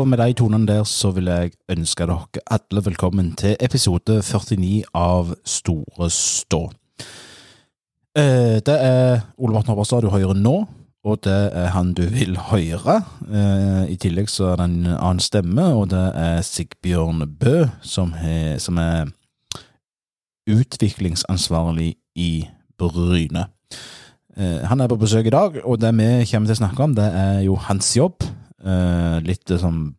[0.00, 4.86] Og med de tonene der så vil jeg ønske dere alle velkommen til episode 49
[4.96, 6.60] av Store stå.
[8.16, 10.54] Eh, det er Ole Morten Hopperstad du hører nå,
[11.04, 12.96] og det er han du vil høre.
[13.28, 18.16] Eh, I tillegg så er det en annen stemme, og det er Sigbjørn Bø, som
[18.16, 19.12] er,
[20.48, 23.50] utviklingsansvarlig i Bryne.
[24.36, 26.96] Eh, han er på besøk i dag, og det vi kommer til å snakke om,
[26.96, 28.24] det er jo hans jobb.
[28.60, 29.94] Eh, litt som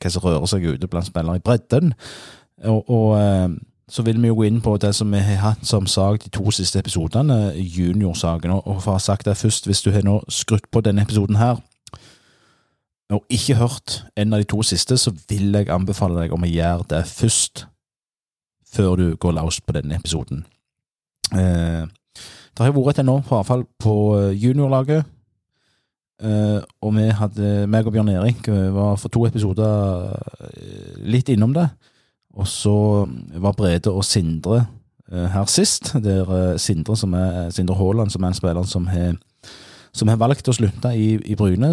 [0.00, 1.92] hva som rører seg ute blant spillere i bredden.
[2.64, 3.50] Og, og uh,
[3.90, 6.30] så vil vi jo gå inn på det som vi har hatt som sak de
[6.32, 8.54] to siste episodene, juniorsaken.
[8.62, 11.40] Og for å ha sagt det først, hvis du har nå skrudd på denne episoden
[11.40, 11.60] her,
[13.10, 16.50] og ikke hørt en av de to siste, så vil jeg anbefale deg om å
[16.50, 17.66] gjøre det først,
[18.70, 20.44] før du går løs på denne episoden.
[21.34, 21.90] Uh,
[22.54, 23.94] det har vært et enormt frafall på
[24.38, 25.04] juniorlaget.
[26.20, 31.30] Uh, og vi hadde, meg og Bjørn Erik uh, var for to episoder uh, litt
[31.32, 31.64] innom det.
[32.36, 32.74] Og så
[33.40, 34.66] var Brede og Sindre
[35.10, 35.88] her sist.
[36.04, 39.16] Der Sindre som er, Sindre Haaland, som er en spiller som har,
[39.90, 41.72] som har valgt å slutte i, i Bryne,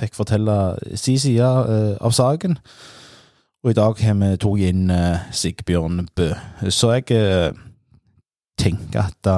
[0.00, 0.54] fikk fortelle
[0.96, 2.56] sin side av saken.
[3.60, 4.88] Og i dag har vi tatt inn
[5.36, 6.30] Sigbjørn Bø.
[6.72, 7.52] Så jeg
[8.56, 9.32] tenker at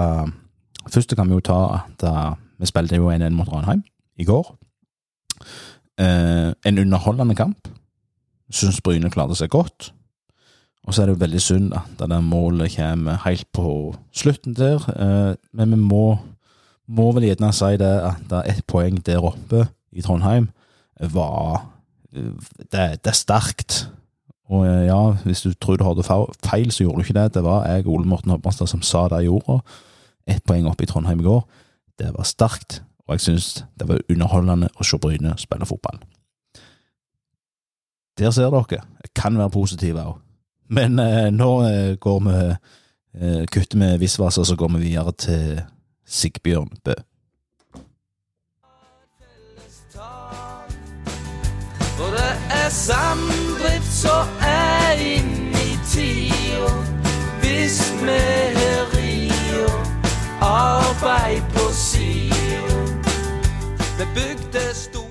[0.85, 2.07] Først kan vi jo ta at
[2.61, 3.83] vi spilte jo 1-1 mot Ranheim
[4.17, 4.55] i går.
[6.01, 7.69] Eh, en underholdende kamp.
[8.51, 9.93] Syns Bryne klarte seg godt.
[10.85, 14.85] Og så er det jo veldig synd at det målet kommer helt på slutten der.
[14.97, 16.19] Eh, men vi må,
[16.87, 20.51] må vel gjerne si det at det er ett poeng der oppe i Trondheim
[21.01, 21.71] var
[22.15, 22.71] Det,
[23.03, 23.89] det er sterkt.
[24.47, 26.05] Og eh, ja, hvis du tror du hadde
[26.45, 27.35] feil, så gjorde du ikke det.
[27.35, 29.59] Det var jeg, Ole Morten Hopperstad, som sa det i jorda.
[30.27, 31.43] Ett poeng oppe i Trondheim i går.
[31.99, 35.99] Det var sterkt og jeg syns det var underholdende å se Bryne spille fotball.
[38.19, 38.85] Der ser dere.
[39.03, 40.21] Jeg kan være positiv òg.
[40.71, 42.37] Men eh, nå eh, går vi
[43.21, 45.61] eh, kutter vi visvas, og så går vi videre til
[46.07, 46.95] Sigbjørn Bø.
[51.95, 56.71] For det er samdrift som er inni tida,
[57.43, 58.21] hvis vi
[58.59, 59.67] har ria,
[60.41, 62.34] arbeid på sida.
[63.99, 65.11] Det bygde stor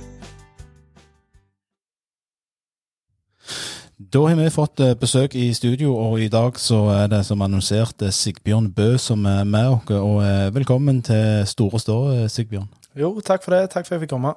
[4.13, 7.41] Da har vi fått eh, besøk i studio, og i dag så er det som
[7.41, 9.87] annonsert eh, Sigbjørn Bø som er med oss.
[9.95, 12.67] Og eh, velkommen til Store stå, Sigbjørn.
[12.99, 13.69] Jo, takk for det.
[13.71, 14.35] Takk for at jeg fikk komme.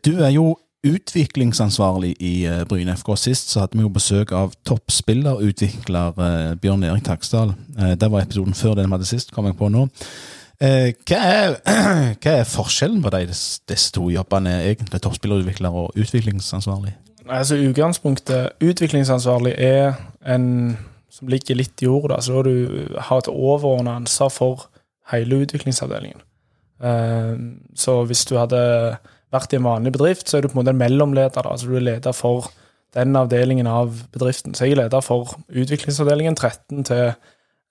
[0.00, 0.56] Du er jo
[0.88, 2.34] utviklingsansvarlig i
[2.68, 3.16] Bryne FK.
[3.20, 7.52] Sist så hadde vi jo besøk av toppspillerutvikler Bjørn Erik Taksdal.
[8.00, 9.90] Det var episoden før den vi hadde sist, kom jeg på nå.
[10.62, 11.56] Eh, hva, er,
[12.22, 15.00] hva, er, forskjellen på de, disse to jobbene, egentlig?
[15.02, 16.94] Toppspillerutvikler og utviklingsansvarlig?
[17.32, 19.96] Altså Utgangspunktet utviklingsansvarlig er
[20.26, 20.76] en
[21.12, 22.18] som ligger litt i ordet.
[22.20, 22.52] Altså du
[22.96, 24.68] har et overordna ansvar for
[25.12, 26.22] hele utviklingsavdelingen.
[26.82, 27.34] Eh,
[27.78, 28.62] så hvis du hadde
[29.32, 31.46] vært i en vanlig bedrift, så er du på en måte en mellomleder.
[31.46, 32.52] Altså du er leder for
[32.94, 34.54] den avdelingen av bedriften.
[34.54, 37.14] Så jeg er leder for utviklingsavdelingen 13 til,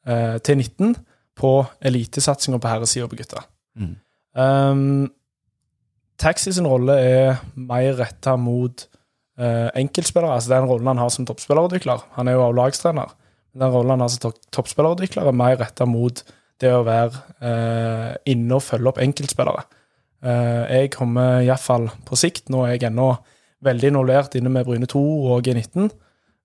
[0.07, 0.96] eh, til 19
[1.38, 3.44] på elitesatsinga på herresida på gutta.
[3.80, 3.96] Mm.
[4.36, 5.12] Um,
[6.22, 8.84] Taxi sin rolle er mer retta mot
[9.42, 10.36] uh, enkeltspillere.
[10.36, 12.03] altså Den rollen han har som toppspillerutvikler.
[12.18, 13.16] Han er jo av lagstrener.
[13.58, 16.24] Den rollen han har som toppspillerutvikler, er mer retta mot
[16.62, 19.66] det å være uh, inne og følge opp enkeltspillere.
[20.22, 23.08] Uh, jeg kommer iallfall på sikt Nå er jeg ennå
[23.66, 25.02] veldig involvert inne med Bryne 2
[25.34, 25.90] og G19.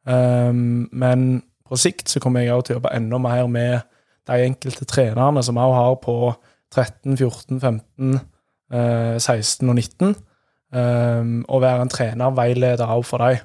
[0.09, 1.27] Um, men
[1.69, 3.96] på sikt så kommer jeg også til å jobbe enda mer med
[4.27, 6.17] de enkelte trenerne som òg har på
[6.75, 8.21] 13, 14, 15,
[8.73, 10.17] eh, 16 og 19.
[10.77, 13.39] Um, og være en trener, veileder òg for dem.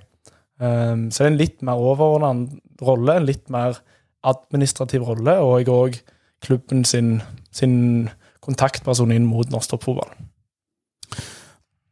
[0.61, 3.77] Um, så det er en litt mer overordnet rolle, en litt mer
[4.23, 5.99] administrativ rolle, og jeg òg
[6.41, 8.09] klubben sin, sin,
[8.41, 10.09] kontaktperson inn mot norsk toppfotball.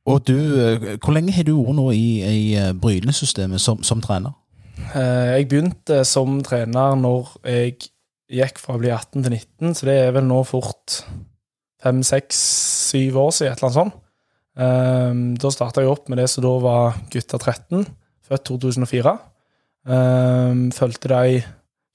[0.09, 4.01] Og du, eh, Hvor lenge har du vært nå i, i eh, Bryne-systemet som, som,
[4.01, 4.33] trener?
[4.95, 7.75] Uh, jeg begynte som trener når jeg
[8.29, 11.01] gikk fra å bli 18 til 19, så det er vel nå fort
[11.81, 12.39] fem, seks,
[12.91, 14.05] syv år siden, et eller annet sånt.
[14.59, 17.85] Um, da starta jeg opp med det som da var gutta 13,
[18.27, 19.15] født 2004.
[19.89, 21.39] Um, fulgte de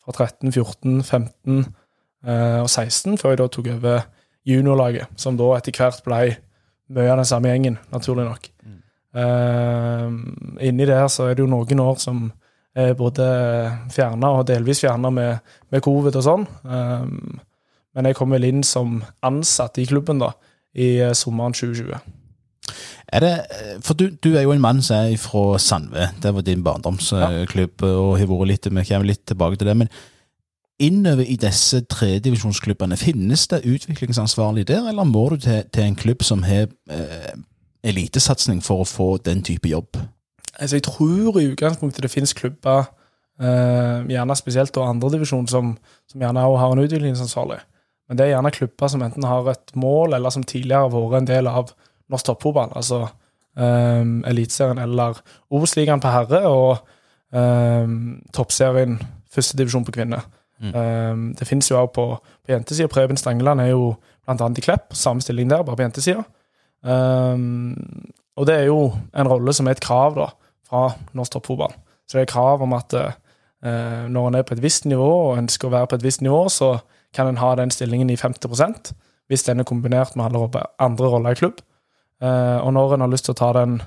[0.05, 4.07] fra 13, 14, 15 uh, og 16, før jeg da tok over
[4.49, 6.23] juniorlaget, som da etter hvert ble
[6.95, 8.49] mye av den samme gjengen, naturlig nok.
[8.65, 8.81] Mm.
[9.15, 10.17] Um,
[10.61, 12.27] inni der så er det jo noen år som
[12.75, 13.26] både
[13.94, 16.47] fjerna og delvis fjerna med, med, covid og sånn.
[16.67, 17.38] Um,
[17.94, 20.32] men jeg kom vel inn som ansatt i klubben da,
[20.75, 21.94] i eh, sommeren 2020.
[23.15, 23.35] Er det,
[23.85, 26.09] for du, du er jo en mann som er fra Sandve.
[26.23, 29.76] Det var din barndomsklubb, og har vært litt, vi kommer litt tilbake til det.
[29.85, 29.93] Men
[30.82, 36.25] innover i disse tredivisjonsklubbene, finnes det utviklingsansvarlig der, eller må du til, til en klubb
[36.26, 37.37] som har eh,
[37.85, 40.00] elitesatsing for å få den type jobb?
[40.61, 42.91] Altså, jeg tror i utgangspunktet det finnes klubber,
[43.41, 45.77] eh, gjerne spesielt og andredivisjon, som,
[46.11, 47.59] som gjerne også har en utviklingsansvarlig.
[48.09, 51.23] Men det er gjerne klubber som enten har et mål, eller som tidligere har vært
[51.23, 51.73] en del av
[52.12, 52.73] norsk toppfotball.
[52.77, 53.06] Altså
[53.56, 55.21] um, Eliteserien eller
[55.51, 56.85] Obos-ligaen på herre og
[57.33, 58.99] um, toppserien
[59.33, 60.27] førstedivisjon på kvinner.
[60.61, 60.75] Mm.
[60.75, 62.07] Um, det finnes jo også på,
[62.45, 62.93] på jentesida.
[62.93, 66.25] Preben Stangeland er jo blant annet i Klepp, samme stilling der, bare på jentesida.
[66.85, 67.75] Um,
[68.37, 70.29] og det er jo en rolle som er et krav da,
[70.69, 71.75] fra norsk toppfotball.
[72.08, 73.12] Så det er krav om at uh,
[74.11, 76.44] når en er på et visst nivå og ønsker å være på et visst nivå,
[76.52, 76.76] så
[77.14, 78.93] kan en ha den stillingen i 50%
[79.32, 80.26] hvis den er kombinert med
[80.78, 81.62] andre roller i klubb.
[82.22, 83.78] Uh, og når en har lyst til å ta den,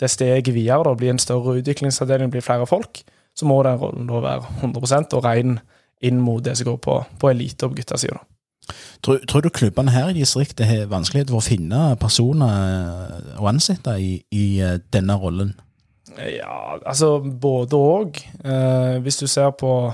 [0.00, 3.00] det steget videre, da, bli en større utviklingsavdeling, bli flere folk,
[3.34, 5.58] så må den rollen da være 100% og ren
[6.04, 8.20] inn mot det som går på, på elite og på guttasida.
[9.04, 13.96] Tror, tror, du klubbene her i distriktet har vanskelighet for å finne personer å ansette
[14.00, 15.52] i, i eh, denne rollen?
[16.18, 18.20] Ja, altså både òg.
[18.44, 19.92] Eh, hvis du ser på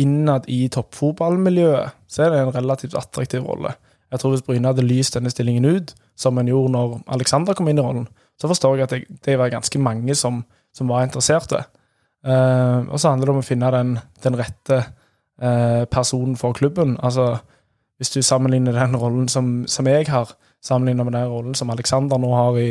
[0.00, 3.74] innad i toppfotballmiljøet, så er det en relativt attraktiv rolle.
[4.10, 7.68] Jeg tror Hvis Bryne hadde lyst denne stillingen ut, som en gjorde når Alexander kom
[7.68, 8.08] inn i rollen,
[8.40, 10.42] så forstår jeg at det, det var ganske mange som,
[10.74, 11.62] som var interesserte.
[12.26, 13.94] Eh, og så handler det om å finne den,
[14.24, 14.80] den rette
[15.40, 16.96] eh, personen for klubben.
[17.02, 17.38] Altså,
[18.00, 20.32] Hvis du sammenligner den rollen som, som jeg har,
[20.64, 22.70] sammenlignet med den rollen som Alexander nå har i,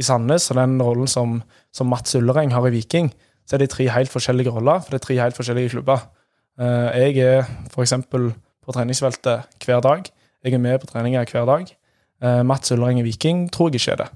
[0.00, 1.40] i Sandnes, og den rollen som,
[1.74, 3.10] som Mats Ullereng har i Viking,
[3.46, 6.06] så er det tre helt forskjellige roller, for det er tre helt forskjellige klubber.
[6.60, 7.96] Uh, jeg er f.eks.
[8.10, 10.06] på treningsfeltet hver dag.
[10.44, 11.66] Jeg er med på treninger hver dag.
[12.22, 14.08] Uh, Mats Ullereng i Viking tror jeg ikke er det.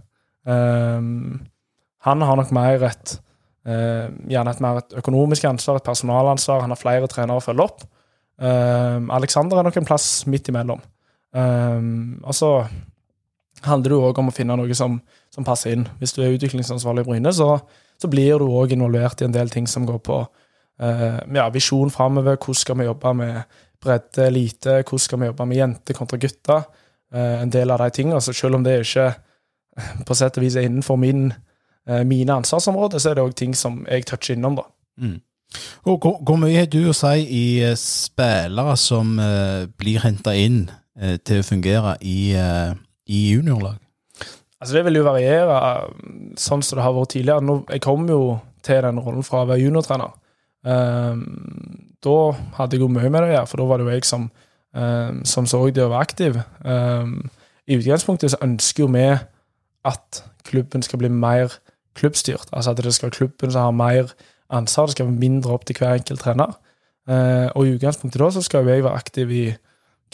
[0.46, 1.40] Uh,
[2.04, 3.20] han har nok mer et
[3.64, 6.60] gjerne et mer et økonomisk ansvar, et personalansvar.
[6.60, 7.86] Han har flere trenere å følge opp.
[9.16, 10.82] Alexander er nok en plass midt imellom.
[11.32, 12.50] og så
[13.66, 14.98] handler det òg om å finne noe som,
[15.34, 15.86] som, passer inn.
[16.00, 17.58] Hvis du er utviklingsansvarlig i Bryne, så,
[18.00, 20.24] så blir du òg involvert i en del ting som går på
[20.74, 22.34] ja, visjon framover.
[22.34, 23.36] Hvordan skal vi jobbe med
[23.84, 26.64] bredde, elite, hvordan skal vi jobbe med jenter kontra gutter?
[27.14, 28.20] Uh, en del av de tingene.
[28.20, 29.12] Så selv om det ikke
[30.06, 31.28] på sett og vis er innenfor min,
[31.90, 34.66] uh, mine ansvarsområder, så er det òg ting som jeg toucher innom, da.
[34.98, 35.20] Mm.
[35.86, 39.14] Og hvor, hvor, mye har du å si i uh, spillere som
[39.78, 40.66] blir henta inn
[41.26, 42.30] til å fungere i,
[43.06, 43.80] i juniorlag?
[44.60, 45.56] Altså Det vil jo variere,
[46.40, 47.44] sånn som det har vært tidligere.
[47.44, 50.14] Nå, jeg kom jo til den rollen fra å være juniortrener.
[50.64, 51.24] Um,
[52.04, 52.16] da
[52.56, 54.30] hadde jeg jo mye med det å gjøre, for da var det jo jeg som,
[54.72, 56.38] um, som så det å være aktiv.
[56.64, 57.18] Um,
[57.68, 59.04] I utgangspunktet så ønsker jo vi
[59.84, 61.58] at klubben skal bli mer
[61.98, 62.48] klubbstyrt.
[62.52, 64.16] Altså at det skal være klubben som har mer
[64.48, 66.56] ansvar, det skal være mindre opp til hver enkelt trener.
[67.04, 69.44] Uh, og i utgangspunktet da så skal jo jeg være aktiv i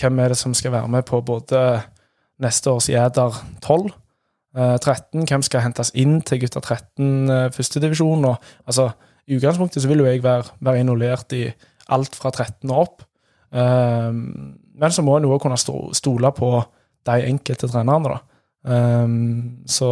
[0.01, 1.63] hvem er det som skal være med på både
[2.41, 3.91] neste år sier jeg der 12,
[4.57, 8.27] uh, 13, hvem skal hentes inn til gutta 13 uh, førstedivisjon.
[8.67, 8.91] Altså,
[9.29, 11.45] i utgangspunktet så vil jo jeg være, være involvert i
[11.91, 13.07] alt fra 13 og opp.
[13.51, 16.51] Um, men så må en jo kunne stole på
[17.07, 18.19] de enkelte trenerne, da.
[18.61, 19.91] Um, så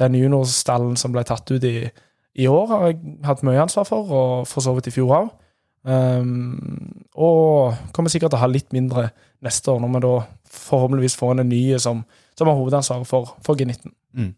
[0.00, 1.86] den juniorstallen som ble tatt ut i,
[2.34, 5.30] i, år, har jeg hatt mye ansvar for, og for så vidt i fjor òg.
[5.82, 9.08] Um, og kommer sikkert til å ha litt mindre
[9.42, 10.14] neste år, når vi da
[10.52, 12.04] forhåpentligvis får en ny som,
[12.38, 13.92] som har hovedansvaret for, for G19.
[14.16, 14.34] Mm.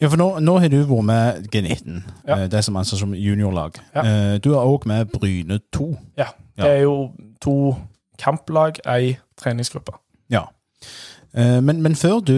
[0.00, 2.38] Ja, for nå, nå, har du vært med G19, ja.
[2.38, 3.76] Eh, det som anses som juniorlag.
[3.92, 4.04] Ja.
[4.04, 5.90] Eh, du er òg med Bryne 2.
[6.16, 6.30] Ja.
[6.56, 7.74] Det er jo to
[8.20, 9.92] kamplag, ei treningsgruppe.
[10.32, 10.46] Ja.
[11.36, 12.32] Eh, men, men, før du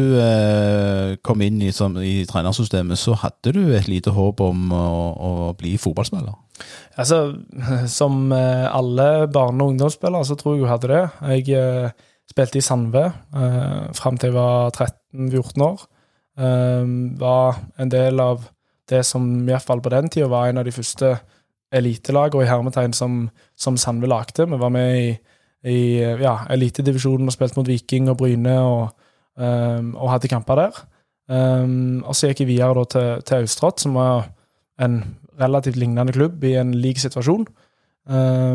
[1.22, 5.32] kom inn i, som, i, trenersystemet, så hadde du et lite håp om å, å
[5.58, 6.34] bli fotballspiller?
[6.98, 7.28] Altså,
[7.98, 11.04] som alle barne- og ungdomsspillere, så tror jeg jeg hadde det.
[11.30, 11.94] Jeg
[12.32, 13.04] spilte i Sandve
[13.36, 15.84] eh, fram til jeg var 13-14 år.
[16.40, 18.48] Eh, var en del av
[18.90, 21.14] det som i hvert fall på den tida var en av de første
[21.72, 24.48] elitelagene i hermetegn som, som Sandve lagde.
[24.48, 25.12] Vi var med i,
[25.68, 25.78] i
[26.20, 29.06] ja, elitedivisjonen og spilte mot Viking og Bryne og,
[29.40, 30.82] eh, og hadde kamper der.
[31.32, 34.26] Um, og så gikk jeg videre til, til Austrått, som var
[34.82, 34.98] en
[35.40, 37.46] relativt lignende klubb i en lik situasjon.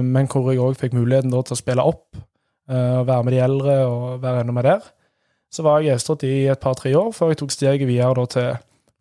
[0.04, 2.18] men hvor jeg òg fikk muligheten til å spille opp,
[2.72, 4.88] uh, være med de eldre og være enda med der.
[5.52, 8.50] Så var jeg gjestråd i et par-tre år før jeg tok steget videre da, til,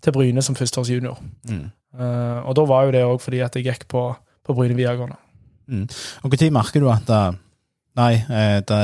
[0.02, 1.18] til, Bryne som førsteårsjunior.
[1.50, 1.64] Mm.
[1.96, 4.08] Uh, og da var jo det òg fordi at jeg gikk på,
[4.44, 5.18] på Bryne videregående.
[5.66, 5.88] Mm.
[6.23, 7.35] Og Når merker du at uh,
[7.99, 8.12] nei,
[8.68, 8.82] det,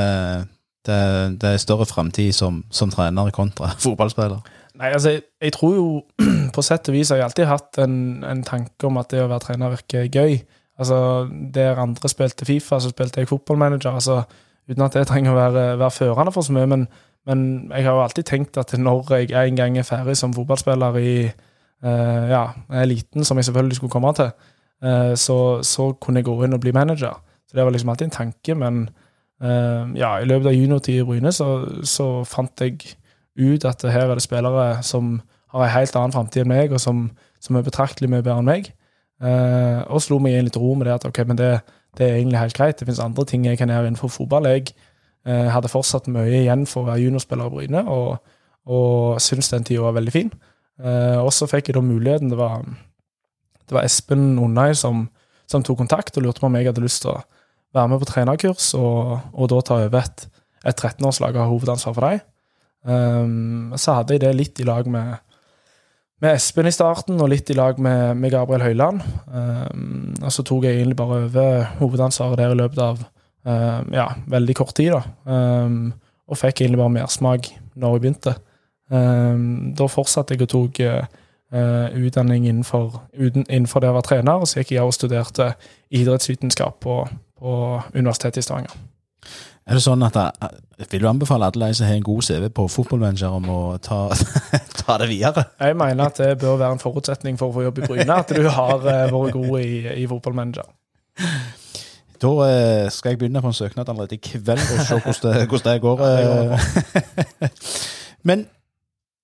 [0.87, 0.99] det,
[1.41, 4.43] det, er større framtid som, som, trener kontra fotballspiller?
[4.81, 5.87] Nei, altså, jeg, jeg tror jo
[6.55, 9.29] på sett og vis har jeg alltid hatt en, en tanke om at det å
[9.29, 10.41] være trener virker gøy.
[10.81, 13.93] Altså, Der andre spilte Fifa, så spilte jeg fotballmanager.
[13.95, 14.25] altså,
[14.73, 16.69] Uten at det trenger å være, være førende for så mye.
[16.71, 16.87] Men,
[17.29, 20.97] men, jeg har jo alltid tenkt at når jeg en gang er ferdig som fotballspiller
[21.01, 22.47] i uh, ja,
[22.83, 24.33] eliten, som jeg selvfølgelig skulle komme til,
[24.85, 27.21] uh, så, så, kunne jeg gå inn og bli manager.
[27.49, 28.57] Så det var liksom alltid en tanke.
[28.57, 28.87] Men
[29.45, 31.51] uh, ja, i løpet av juniortida i Bryne så,
[31.85, 32.97] så fant jeg
[33.37, 35.19] ut at her er det spillere som
[35.53, 37.11] har en helt annen framtid enn meg, og som,
[37.41, 38.73] som, er betraktelig mye bedre enn meg.
[39.93, 41.51] Og slo meg inn litt ro med det at ok, men det,
[41.99, 42.79] det er egentlig helt greit.
[42.79, 44.49] Det finnes andre ting jeg kan gjøre innenfor fotball.
[44.49, 44.71] Jeg
[45.27, 48.33] eh, hadde fortsatt mye igjen for å være juniorspiller i Bryne, og,
[48.73, 50.33] og syns den tida var veldig fin.
[50.81, 52.33] Eh, og så fikk jeg da muligheten.
[52.33, 52.65] Det var,
[53.69, 55.07] det var Espen Undai som,
[55.51, 57.21] som, tok kontakt og lurte på om jeg hadde lyst til å
[57.77, 60.27] være med på trenerkurs, og, og da ta over et,
[60.69, 62.25] et 13-årslag og ha hovedansvar for dem.
[62.83, 65.21] Um, så hadde jeg det litt i lag med,
[66.23, 69.03] med Espen i starten, og litt i lag med, med Gabriel Høiland.
[69.27, 74.07] Um, og så tok jeg egentlig bare over hovedansvaret der i løpet av um, ja,
[74.31, 74.95] veldig kort tid.
[74.95, 75.03] da.
[76.29, 78.37] og fikk egentlig bare mersmak når jeg begynte.
[78.93, 84.49] da fortsatte jeg og tok uh, utdanning innenfor, uten, innenfor det å være trener, og
[84.49, 85.53] så gikk jeg og studerte
[85.91, 87.03] idrettsvitenskap på,
[87.41, 87.59] på
[87.97, 88.92] Universitetet i Stavanger.
[89.63, 92.49] Er det sånn at jeg Vil du anbefale alle de som har en god CV
[92.55, 94.01] på fotballmanager, om å ta,
[94.81, 95.45] ta, det videre?
[95.61, 98.33] Jeg mener at det bør være en forutsetning for å få jobb i Bryne, at
[98.35, 100.67] du har uh, vært god i, i fotballmanager.
[102.23, 105.47] Da uh, skal jeg begynne på en søknad allerede i kveld og se hvordan det,
[105.53, 105.97] hvordan det går.
[108.29, 108.45] Men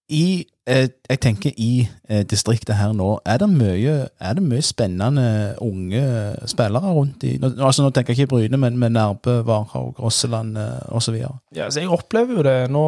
[0.08, 4.64] i, eh, jeg tenker i eh, distriktet her nå, er det mye, er det mye
[4.64, 6.02] spennende unge
[6.48, 10.56] spillere rundt i nå, altså nå tenker jeg ikke Bryne, men med Nærbø, Varhaug, Rosseland
[10.56, 11.18] eh, osv.?
[11.20, 12.56] Ja, altså jeg opplever jo det.
[12.72, 12.84] Nå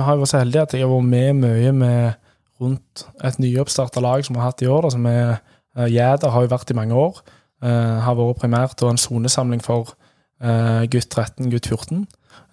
[0.00, 2.22] har jeg vært så heldig at jeg har vært med mye med
[2.60, 4.86] rundt et nyoppstarta lag som vi har hatt i år.
[4.86, 5.36] Da, som er
[5.76, 7.18] Jæder har jo vært i mange år.
[7.60, 9.92] Uh, har vært primært en sonesamling for
[10.40, 12.06] uh, gutt 13, gutt 14.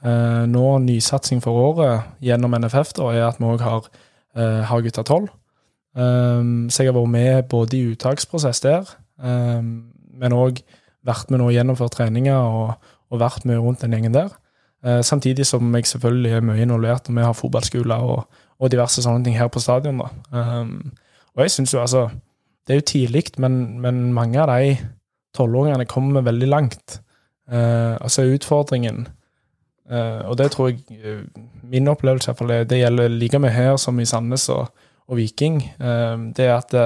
[0.03, 3.87] Uh, nå nysatsing for året gjennom NFF da, er at vi òg har,
[4.35, 5.29] uh, har gutta 12.
[5.93, 8.89] Um, så jeg har vært med både i uttaksprosess der,
[9.21, 10.63] um, men òg
[11.05, 12.73] vært med nå gjennomført treninger og,
[13.11, 14.33] og, vært med rundt den gjengen der.
[14.83, 19.03] Uh, samtidig som jeg selvfølgelig er mye involvert når vi har fotballskoler og, og, diverse
[19.05, 20.01] sånne ting her på stadion.
[20.31, 20.91] Um,
[21.35, 22.09] og jeg syns jo altså
[22.67, 24.77] Det er jo tidlig, men, men, mange av de
[25.35, 27.01] tolvåringene kommer veldig langt.
[27.51, 29.07] Uh, altså utfordringen
[29.91, 31.23] Uh, og det tror jeg uh,
[31.67, 34.69] Min opplevelse iallfall det, det gjelder like mye her som i Sandnes og,
[35.07, 35.59] og Viking.
[35.79, 36.85] Uh, det er at det,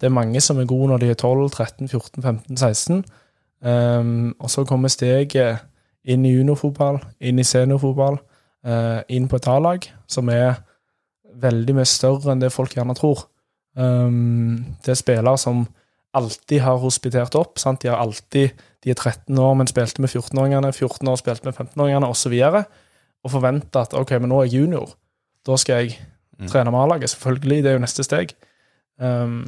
[0.00, 3.04] det, er mange som er gode når de er 12, 13, 14, 15, 16.
[3.60, 5.64] Um, og så kommer steget
[6.04, 8.16] inn i juniorfotball, inn i seniorfotball,
[9.08, 10.62] inn på et A-lag som er
[11.40, 13.26] veldig mye større enn det folk gjerne tror.
[13.76, 15.66] Um, det er spillere som
[16.16, 17.60] alltid har hospitert opp.
[17.60, 17.82] Sant?
[17.82, 21.56] De har alltid de er 13 år, men spilte med 14-åringene, 14 år spilte med
[21.56, 22.36] 15-åringene, osv.
[22.48, 22.62] Og,
[23.24, 24.94] og forvente at ok, men nå er jeg junior,
[25.46, 25.98] da skal jeg
[26.38, 26.48] mm.
[26.48, 27.12] trene med A-laget.
[27.12, 28.32] Selvfølgelig, det er jo neste steg.
[29.00, 29.44] Um,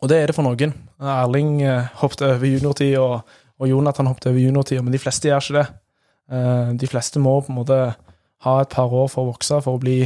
[0.00, 0.72] og det er det for noen.
[1.00, 3.20] Erling uh, hoppet over juniortid, og,
[3.60, 5.66] og Jonathan hoppet over juniortid, men de fleste gjør ikke det.
[6.32, 7.78] Uh, de fleste må på en måte
[8.42, 10.00] ha et par år for å vokse for å bli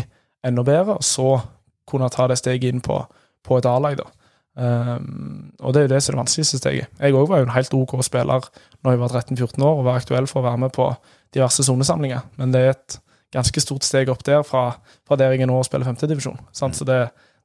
[0.46, 1.38] enda bedre, og så
[1.86, 2.98] kunne ta det steget inn på,
[3.46, 3.98] på et A-lag.
[4.02, 4.10] da.
[4.56, 6.92] Um, og det er jo det som er det vanskeligste steget.
[6.96, 8.46] Jeg òg var jo en helt OK spiller
[8.80, 10.86] når jeg var 13-14 år og var aktuell for å være med på
[11.36, 12.96] diverse sonesamlinger, men det er et
[13.34, 14.70] ganske stort steg opp der fra,
[15.04, 16.38] fra der jeg er nå og spiller femtedivisjon.
[16.40, 16.72] Mm.
[16.72, 17.00] Så det,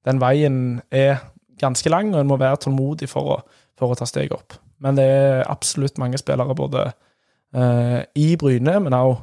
[0.07, 1.19] den veien er
[1.59, 3.39] ganske lang, og en må være tålmodig for å,
[3.79, 4.55] for å, ta steg opp.
[4.81, 9.17] Men det er absolutt mange spillere både eh, i Bryne, men òg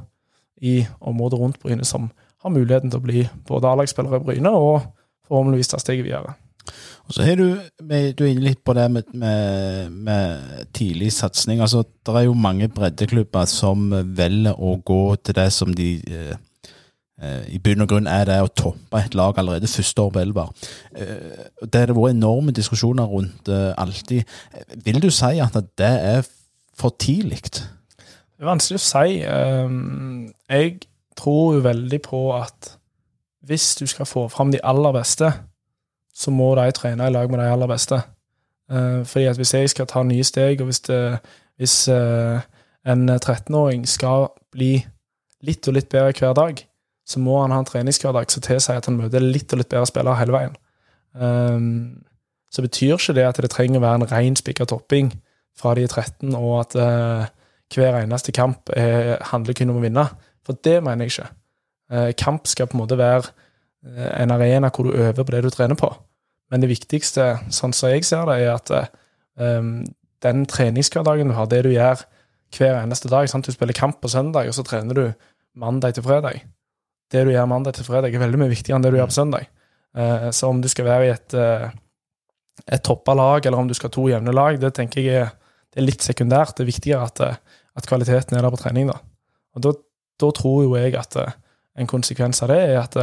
[0.61, 2.11] i området rundt Bryne, som
[2.43, 4.85] har muligheten til å bli både A-lagsspillere i Bryne og
[5.27, 6.35] forhåpentligvis ta steget videre.
[7.09, 7.45] Og så er du,
[8.13, 11.61] du er litt på det med, med, med tidlig satsing.
[11.61, 16.35] Altså, det er jo mange breddeklubber som velger å gå til det som de eh,
[17.17, 20.21] eh, i bunn og grunn er det å toppe et lag allerede første år på
[20.21, 20.53] Elver.
[20.93, 24.37] Eh, det har vært enorme diskusjoner rundt eh, alltid.
[24.85, 26.21] Vil du si at det er
[26.77, 27.41] for tidlig?
[27.49, 29.19] Det er vanskelig å si.
[29.25, 30.77] Um, jeg
[31.17, 32.75] tror jo veldig på at
[33.49, 35.33] hvis du skal få fram de aller beste,
[36.19, 38.01] så må de trene i lag med de aller beste.
[38.69, 41.19] Uh, fordi at hvis jeg skal ta nye steg, og hvis, det,
[41.57, 42.41] hvis uh,
[42.85, 44.73] en 13-åring skal bli
[45.47, 46.61] litt og litt bedre hver dag,
[47.07, 49.89] så må han ha en treningshverdag som tilsier at han møter litt og litt bedre
[49.89, 50.59] spillere hele veien.
[51.13, 52.03] Um,
[52.53, 55.13] så betyr ikke det at det trenger å være en ren spikka topping
[55.57, 57.25] fra de er 13, og at uh,
[57.73, 60.05] hver eneste kamp er, handler kun om å vinne.
[60.45, 61.31] For det mener jeg ikke.
[62.17, 63.29] kamp skal på en måte være
[64.17, 65.91] en arena hvor du øver på det du trener på.
[66.49, 68.71] Men det viktigste, sånn som jeg ser det, er at
[69.37, 69.83] um,
[70.25, 72.01] den treningshverdagen du har, det du gjør
[72.57, 73.45] hver eneste dag sant?
[73.45, 75.03] Du spiller kamp på søndag, og så trener du
[75.59, 76.41] mandag til fredag.
[77.09, 79.19] Det du gjør mandag til fredag, er veldig mye viktigere enn det du gjør på
[79.19, 79.45] søndag.
[79.97, 81.69] Uh, så om du skal være i et, uh,
[82.65, 85.35] et toppa lag, eller om du skal ha to jevne lag, det tenker jeg er,
[85.69, 86.55] det er litt sekundært.
[86.57, 87.21] Det er viktigere at,
[87.77, 88.89] at, kvaliteten er der på trening.
[88.89, 88.97] da.
[89.53, 89.75] Og da,
[90.17, 91.13] da tror jo jeg at
[91.77, 92.97] en konsekvens av det er at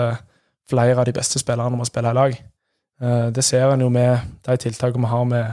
[0.67, 2.35] flere av de beste spillerne må spille i lag.
[3.03, 5.47] Eh, det ser en jo med de tiltakene vi har med,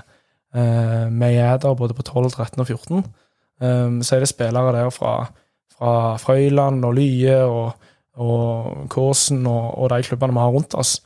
[0.56, 3.06] eh, med Jæder, både på 12, 13 og 14.
[3.62, 5.32] Eh, så er det spillere der fra,
[5.78, 7.74] fra Frøyland og Lye og,
[8.16, 11.02] og Kåsen og, og, de klubbene vi har rundt oss,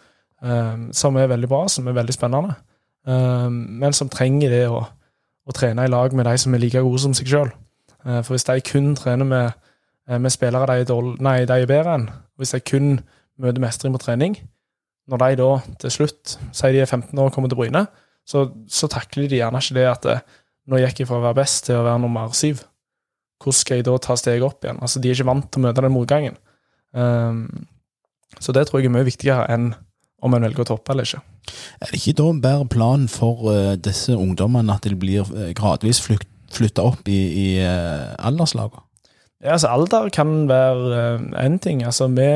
[0.91, 2.53] som er veldig bra, som er veldig spennende.
[3.59, 4.83] Men som trenger det å,
[5.47, 7.49] å trene i lag med de som er like gode som seg sjøl.
[8.03, 9.51] For hvis de kun trener med,
[10.07, 12.05] med spillere de er, dårlig, nei, de er bedre enn,
[12.37, 12.99] hvis de kun
[13.41, 14.37] møter mestring på trening,
[15.07, 15.51] når de da
[15.83, 17.85] til slutt, sier de er 15 år og kommer til Bryne,
[18.27, 20.25] så, så, takler de gjerne ikke det at eh,
[20.67, 22.65] nå gikk jeg fra å være best til å være nummer syv.
[23.39, 24.81] Hvordan skal jeg da ta steget opp igjen?
[24.83, 26.39] Altså, De er ikke vant til å møte den motgangen.
[26.91, 27.67] Um,
[28.43, 29.69] så det tror jeg er mye viktigere enn
[30.25, 31.21] om en velger å toppe eller ikke.
[31.79, 35.51] Er det ikke da en bedre plan for uh, disse ungdommene at de blir uh,
[35.55, 38.83] gradvis flytta opp i, i uh, alderslagene?
[39.45, 41.83] Ja, altså Alder kan være én ting.
[41.85, 42.27] Altså, vi,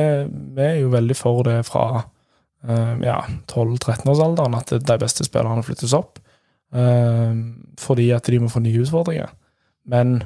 [0.54, 2.11] vi, er jo veldig for det fra uh,
[2.62, 3.16] ja,
[3.50, 6.20] 12-13-årsalderen at de beste spillerne flyttes opp.
[6.72, 7.36] Uh,
[7.80, 9.32] fordi at de må få nye utfordringer.
[9.84, 10.22] Men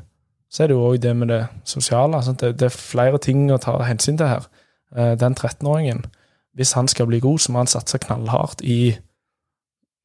[0.51, 2.21] så er det jo òg det med det sosiale.
[2.39, 4.47] Det, er flere ting å ta hensyn til her.
[4.95, 6.05] Uh, den 13-åringen,
[6.55, 8.97] hvis han skal bli god, så må han satse knallhardt i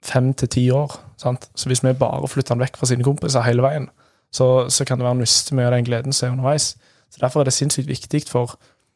[0.04, 0.98] fem til ti år.
[1.18, 1.50] Sant?
[1.56, 3.90] Så hvis vi bare flytter han vekk fra sine kompiser hele veien,
[4.34, 6.74] så, så kan det være han mister mye av den gleden som er underveis.
[7.12, 8.56] Så Derfor er det sinnssykt viktig for,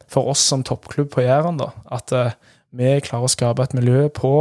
[0.09, 2.31] for oss som toppklubb på Jæren at uh,
[2.75, 4.31] vi klarer å skape et miljø på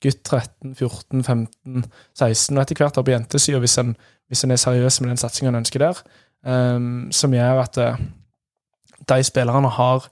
[0.00, 1.84] gutt 13, 14, 15,
[2.16, 3.76] 16 og etter hvert på jentesida, hvis,
[4.30, 6.00] hvis en er seriøs med den satsinga en ønsker der,
[6.46, 8.00] um, som gjør at uh,
[9.10, 10.08] de spillerne har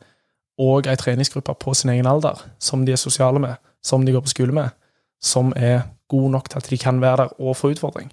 [0.58, 4.26] òg ei treningsgruppe på sin egen alder, som de er sosiale med, som de går
[4.26, 4.74] på skole med,
[5.22, 8.10] som er god nok til at de kan være der og få utfordring.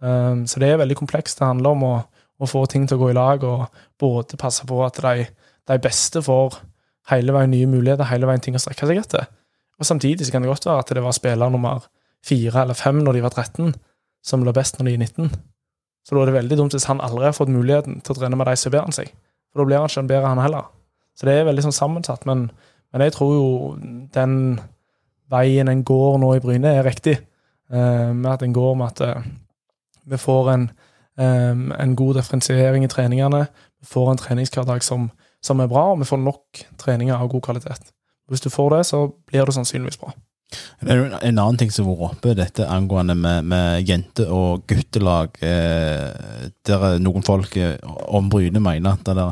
[0.00, 1.38] Um, så det er veldig komplekst.
[1.38, 1.94] Det handler om å,
[2.38, 3.66] å, få ting til å gå i lag, og
[4.00, 5.28] både passe på at de,
[5.68, 6.58] de beste får
[7.10, 9.28] hele veien nye muligheter, hele veien ting å strekke seg etter.
[9.78, 11.84] Og Samtidig så kan det godt være at det var spiller nummer
[12.26, 13.74] fire eller fem når de var 13,
[14.24, 15.36] som lå best når de er 19.
[16.06, 18.38] Så da er det veldig dumt hvis han aldri har fått muligheten til å trene
[18.38, 19.12] med de som er bedre enn seg.
[19.50, 20.68] For da blir han ikke bedre, han heller.
[21.16, 22.26] Så det er veldig sånn sammensatt.
[22.28, 22.46] Men,
[22.92, 23.48] men, jeg tror jo
[24.14, 24.36] den
[25.32, 27.16] veien en går nå i Bryne, er riktig.
[27.72, 29.28] Eh, med at en går med at eh,
[30.06, 30.68] vi får en,
[31.18, 33.46] eh, en god differensiering i treningene.
[33.80, 35.10] Vi får en treningshverdag som
[35.44, 37.92] som er bra, og vi får nok treninger av god kvalitet.
[38.30, 40.14] Hvis du får det, så blir det sannsynligvis bra.
[40.80, 44.62] Det er En annen ting som har vært oppe, dette angående med, med jente- og
[44.70, 45.34] guttelag.
[45.42, 47.74] Eh, der noen folk eh,
[48.06, 49.24] om Bryne mener at det,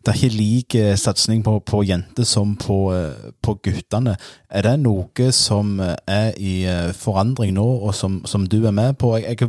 [0.00, 4.16] det er ikke lik eh, satsing på, på jenter som på, eh, på, guttene.
[4.48, 6.64] Er det noe som er i
[6.96, 9.12] forandring nå, og som, som du er med på?
[9.20, 9.42] Jeg,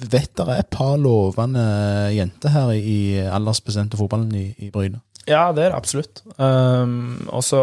[0.00, 1.62] jeg vet det er et par lovende
[2.16, 5.02] jenter her i aldersbestemte fotballen i, i Bryne.
[5.28, 6.22] Ja, det er det absolutt.
[6.38, 7.62] Um, og så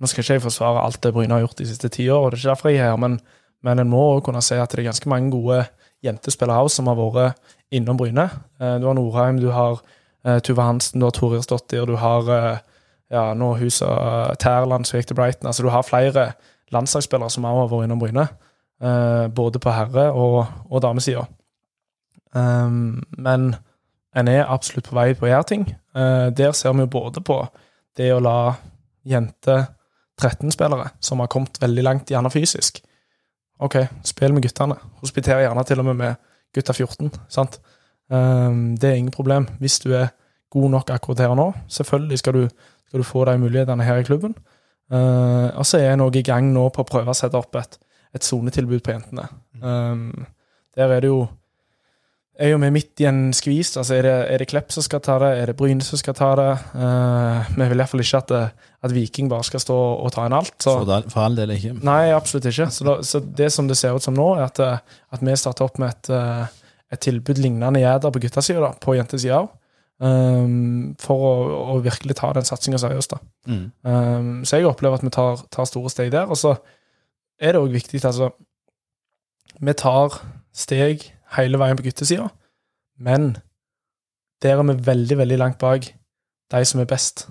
[0.00, 2.30] Nå skal ikke jeg forsvare alt det Bryne har gjort de siste ti år, og
[2.30, 3.18] det er ikke derfor jeg er her, men,
[3.60, 5.58] men en må også kunne si at det er ganske mange gode
[6.00, 8.24] jentespillere som har vært innom Bryne.
[8.56, 11.44] Uh, du har Norheim, du har uh, Tuva Hansen, du har Torir
[11.84, 12.62] du har uh,
[13.12, 15.50] ja, nå Husa uh, Tærland som gikk til Brighton.
[15.52, 16.32] Altså, du har flere
[16.72, 18.28] landslagsspillere som også har vært innom Bryne,
[19.36, 21.26] både på herre- og, og damesida.
[22.32, 23.50] Um, men
[24.16, 25.66] en er absolutt på vei på å gjøre ting.
[25.96, 27.40] Uh, der ser vi jo både på
[27.98, 28.54] det å la
[29.06, 29.58] jente
[30.20, 32.82] 13-spillere, som har kommet veldig langt, gjerne fysisk
[33.60, 34.76] OK, spill med guttene.
[35.02, 36.14] Hospiterer gjerne til og med med
[36.56, 37.10] gutta 14.
[37.28, 37.60] sant?
[38.08, 39.48] Um, det er ingen problem.
[39.60, 40.14] Hvis du er
[40.50, 42.48] god nok akkurat her og nå, selvfølgelig skal du,
[42.88, 44.34] skal du få de mulighetene her i klubben.
[44.90, 47.54] Uh, og så er en òg i gang nå på å prøve å sette opp
[47.60, 47.76] et,
[48.16, 49.28] et sonetilbud på jentene.
[49.60, 50.26] Um,
[50.74, 51.26] der er det jo
[52.40, 53.74] er jo vi midt i en skvis.
[53.76, 55.30] altså Er det, er det Klepp som skal ta det?
[55.38, 56.50] Er det Bryne som skal ta det?
[56.72, 58.32] Uh, vi vil iallfall ikke at,
[58.80, 60.54] at, Viking bare skal stå og ta inn alt.
[60.56, 60.78] Så.
[60.80, 61.74] For, for all del ikke.
[61.86, 62.70] Nei, absolutt ikke.
[62.72, 64.60] Så, da, så, det som det ser ut som nå, er at,
[65.12, 69.42] at vi starter opp med et, eh, et tilbud lignende Jæder på guttasida, på jentesida
[69.44, 69.56] òg.
[70.00, 71.32] Um, for å,
[71.74, 73.18] å, virkelig ta den satsinga seriøst.
[73.44, 73.64] Mm.
[73.84, 76.30] Um, så jeg opplever at vi tar, tar store steg der.
[76.32, 76.54] Og så
[77.36, 78.30] er det òg viktig, altså
[79.60, 80.16] Vi tar
[80.56, 81.04] steg
[81.36, 82.28] hele veien på guttesida,
[82.98, 83.36] men
[84.42, 85.86] der er vi veldig, veldig langt bak
[86.50, 87.28] de som er best.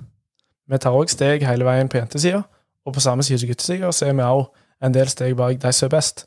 [0.70, 2.44] Vi tar òg steg hele veien på jentesida,
[2.86, 4.46] Og på samme side som guttesida så er vi òg
[4.82, 6.26] en del steg bak de som er best.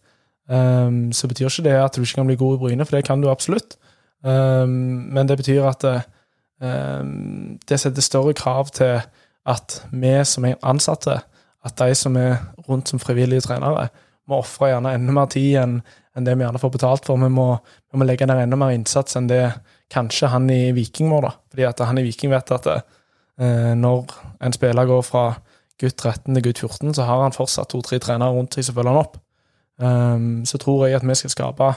[0.49, 3.05] Um, så betyr ikke det at du ikke kan bli god i Bryne, for det
[3.05, 3.77] kan du absolutt.
[4.23, 5.85] Um, men det betyr at
[6.61, 9.01] um, det setter større krav til
[9.47, 11.21] at vi som er ansatte,
[11.65, 12.37] at de som er
[12.69, 13.89] rundt som frivillige trenere,
[14.29, 15.81] må ofre gjerne enda mer tid enn
[16.16, 17.20] enn det vi gjerne får betalt for.
[17.20, 17.46] Vi må,
[17.92, 19.44] vi må legge ned enda mer innsats enn det
[19.92, 21.22] kanskje han i Viking må.
[21.25, 21.33] da.
[21.53, 24.12] Fordi at han i Viking vet at eh, når
[24.44, 25.27] en spiller går fra
[25.81, 28.94] gutt 13 til gutt 14, så har han fortsatt to-tre trenere rundt seg som følger
[28.94, 29.16] han opp.
[29.83, 31.70] Um, så tror jeg at vi skal skape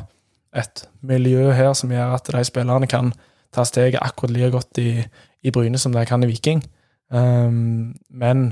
[0.56, 3.14] et miljø her som gjør at de spillerne kan
[3.56, 5.00] ta steget akkurat like godt i,
[5.44, 6.62] i Bryne som de kan i Viking.
[7.10, 8.52] Um, men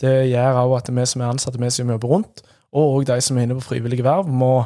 [0.00, 3.38] det gjør òg at vi som er ansatte, vi som jobber rundt, og de som
[3.38, 4.64] er inne på frivillige verv, må,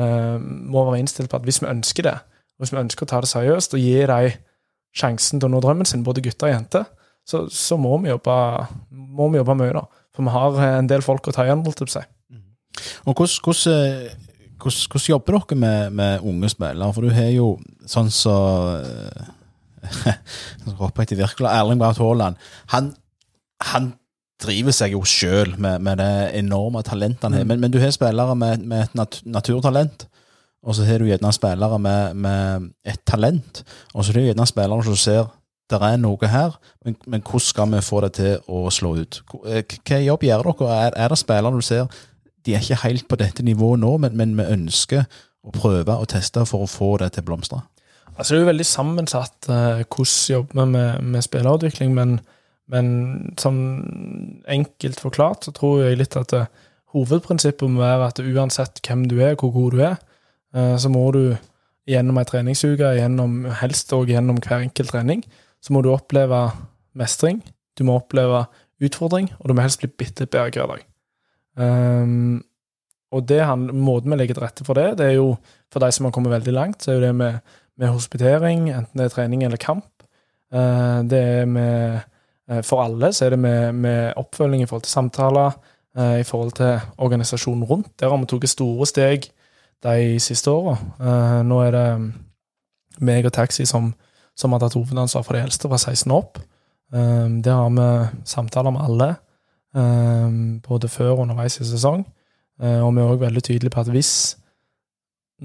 [0.00, 2.16] må være innstilt på at hvis vi ønsker det,
[2.56, 4.38] og hvis vi ønsker å ta det seriøst og gi dem
[4.96, 6.88] sjansen til å nå drømmen sin, både gutter og jenter,
[7.26, 8.36] så, så må, vi jobbe,
[8.90, 9.84] må, vi jobbe, mye, da.
[10.16, 12.02] For vi har en del folk å ta igjen, holdt jeg si.
[13.06, 13.60] Og hvordan,
[14.60, 16.90] hvordan, jobber dere med, med, unge spillere?
[16.96, 17.52] For du har jo
[17.88, 18.36] sånn så
[20.66, 20.74] Så
[21.48, 22.36] Erling Braut Haaland.
[22.74, 22.90] Han,
[23.70, 23.92] han,
[24.42, 27.44] driver seg jo sjøl med, med, det enorme talentet han har.
[27.44, 27.52] Mm.
[27.52, 30.06] Men, men, du har spillere med, med et nat naturtalent.
[30.60, 33.62] Og så har du gjerne spillere med, med et talent,
[33.94, 35.30] og så er det gjerne spillere som ser
[35.70, 39.20] det er noe her, men, men, hvordan skal vi få det til å slå ut?
[39.30, 40.70] Hva jobb gjør dere?
[40.74, 41.86] Er, er det spillere du ser
[42.46, 45.04] de er ikke helt på dette nivået nå, men, men vi ønsker
[45.44, 47.60] å prøve og teste for å få det til å blomstre.
[48.16, 52.18] Altså, det er jo veldig sammensatt uh, hvordan jobber vi med, med spillerutvikling, men,
[52.70, 52.90] men
[53.40, 53.56] som
[54.50, 56.44] enkelt forklart så tror jeg litt at det,
[56.94, 59.96] hovedprinsippet må være at uansett hvem du er, hvor god du er,
[60.56, 61.22] uh, så må du
[61.90, 65.24] gjennom ei treningsuke, gjennom, helst og gjennom hver enkelt trening,
[65.62, 66.48] så må du oppleve
[66.98, 67.40] mestring,
[67.78, 68.44] du må oppleve
[68.84, 70.86] utfordring, og du må helst bli bitte bedre hver dag.
[71.60, 72.40] Um,
[73.10, 75.32] og det han, måten vi legger til rette for det, det er jo
[75.72, 79.00] for de som har kommet veldig langt, så er jo det med, med hospitering, enten
[79.00, 79.90] det er trening eller kamp.
[80.54, 82.06] Uh, det er med
[82.66, 85.52] For alle så er det med, med, oppfølging i forhold til samtaler,
[85.98, 87.92] uh, i forhold til organisasjonen rundt.
[88.00, 89.28] Der har vi tatt store steg
[89.86, 90.74] de siste åra.
[91.46, 91.84] nå er det
[93.00, 93.92] meg og Taxi som,
[94.36, 96.38] som har tatt hovedansvar for de eldste fra 16 opp.
[96.92, 99.08] der har vi samtaler med alle.
[100.68, 102.04] Både før og underveis i sesong.
[102.60, 104.12] Eh, og vi er òg veldig tydelige på at hvis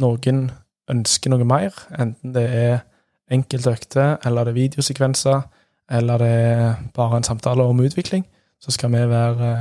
[0.01, 0.49] noen
[0.91, 2.81] ønsker noe mer, enten det er
[3.31, 5.45] enkeltøkter eller det er videosekvenser,
[5.91, 8.25] eller det er bare en samtale om utvikling,
[8.61, 9.51] så skal vi være,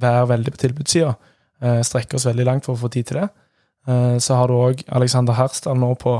[0.00, 1.14] være veldig på tilbudssida.
[1.62, 3.28] Eh, strekke oss veldig langt for å få tid til det.
[3.88, 6.16] Eh, så har du òg Alexander Herstad nå på,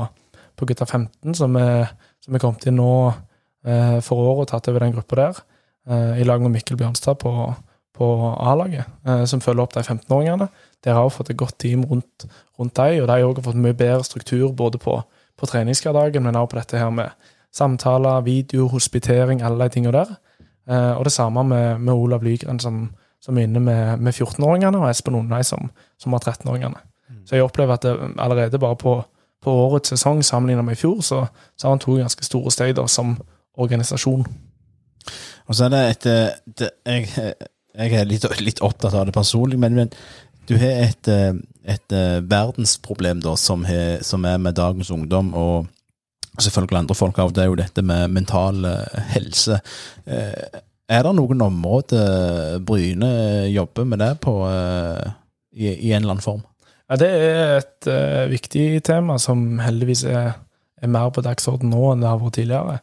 [0.55, 2.91] på Gutta 15, som er, som er kommet inn nå
[4.05, 5.37] for året og tatt over den gruppa der.
[5.89, 7.31] Eh, i lag med Mikkel Bjørnstad på,
[7.93, 8.05] på
[8.41, 10.47] A-laget, eh, som følger opp de 15-åringene.
[10.83, 12.25] Dere har fått et godt team rundt,
[12.59, 14.97] rundt dem, og de har også fått mye bedre struktur både på,
[15.37, 20.15] på treningshverdagen, men også på dette her med samtaler, video, hospitering, alle de tingene der.
[20.69, 22.89] Eh, og det samme med, med Olav Lygren, som,
[23.21, 26.81] som, er inne med, med 14-åringene, og Espen Undheim, som, som har 13-åringene.
[27.09, 27.21] Mm.
[27.25, 28.97] Så jeg opplever at det, allerede bare på,
[29.43, 31.25] på årets sesong sammenlignet med i fjor, så,
[31.57, 33.17] så har han to ganske store steg som
[33.57, 34.25] organisasjon.
[35.45, 36.05] Og så er det et
[36.59, 37.09] det, jeg,
[37.75, 39.91] jeg, er litt, litt, opptatt av det personlig, men, men
[40.49, 41.37] du har et, et,
[41.75, 41.95] et
[42.29, 45.69] verdensproblem da, som, he, som, er med dagens ungdom, og
[46.43, 48.65] selvfølgelig andre folk av, det er jo dette med mental
[49.13, 49.59] helse.
[50.05, 53.11] Er det noen områder Bryne
[53.49, 54.33] jobber med det på
[55.55, 56.43] i, i en eller annen form?
[56.89, 57.87] Ja, Det er et
[58.29, 60.35] viktig tema som heldigvis er,
[60.81, 62.77] er mer på dagsorden nå enn det har vært tidligere.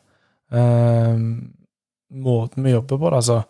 [0.53, 1.17] Uh,
[2.13, 3.15] måten vi jobber på.
[3.15, 3.43] Altså,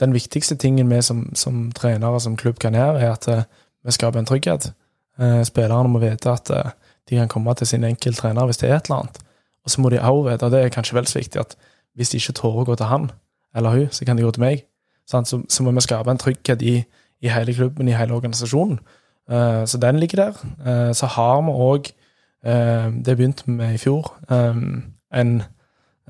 [0.00, 3.42] den viktigste tingen vi som, som trenere som klubb kan gjøre, er at uh,
[3.84, 4.72] vi skaper en trygghet.
[5.44, 9.02] Spillerne må vite at de kan komme til sin enkelttrener hvis det er et eller
[9.02, 9.18] annet.
[9.64, 11.56] Og så må de også vite, og det er kanskje vel så viktig, at
[11.94, 13.10] hvis de ikke tør å gå til han
[13.56, 14.64] eller hun, så kan de gå til meg.
[15.06, 16.84] Så, så, må vi skape en trygghet i,
[17.20, 18.78] i, hele klubben, i hele organisasjonen.
[19.66, 20.92] så den ligger der.
[20.92, 21.90] så har vi òg,
[23.04, 24.14] det begynte vi med i fjor,
[25.14, 25.42] en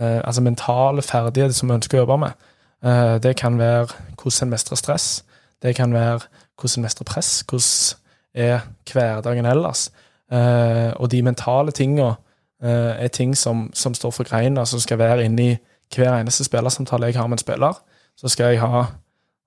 [0.00, 2.46] eh, altså mentale ferdigheter som vi ønsker å jobbe med.
[2.84, 3.86] Eh, det kan være
[4.16, 5.24] hvordan en mestrer stress.
[5.62, 6.20] Det kan være
[6.60, 7.44] hvordan en mestrer press.
[7.48, 8.00] Hvordan
[8.34, 8.60] er
[8.92, 9.90] hverdagen ellers?
[10.32, 12.18] Eh, og de mentale tinga eh,
[12.60, 15.54] er ting som, som står for greina, som skal være inni
[15.94, 17.78] hver eneste spillersamtale jeg har med en spiller.
[18.20, 18.82] Så skal jeg ha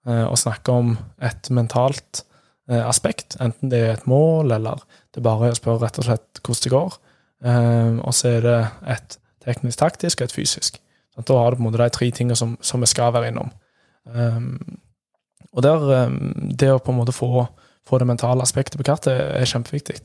[0.08, 2.24] eh, og snakke om et mentalt
[2.70, 4.82] eh, aspekt, enten det er et mål, eller
[5.14, 7.02] det er bare å spørre rett og slett hvordan det går.
[8.04, 10.80] og så er det et teknisk, taktisk og et fysisk.
[11.14, 13.30] Så da har du på en måte de tre tingene som, som vi skal være
[13.34, 13.52] innom.
[15.54, 16.14] Og der, eh,
[16.60, 17.46] det å på en måte få,
[17.86, 20.00] få det mentale aspektet på kartet er kjempeviktig.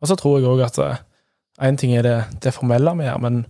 [0.00, 0.78] Og så tror jeg òg at
[1.60, 3.42] én ting er det, det formelle vi gjør, men,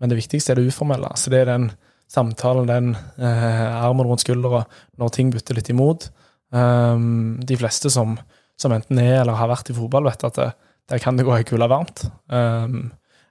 [0.00, 1.10] men, det viktigste er det uformelle.
[1.16, 1.70] Så det er den
[2.08, 4.64] samtalen, den eh, armen rundt skuldra
[5.00, 6.08] når ting butter litt imot.
[6.48, 8.14] Um, de fleste som,
[8.56, 10.48] som, enten er eller har vært i fotball, vet at det,
[10.88, 12.06] der kan det gå ei kule varmt.
[12.32, 12.88] Um,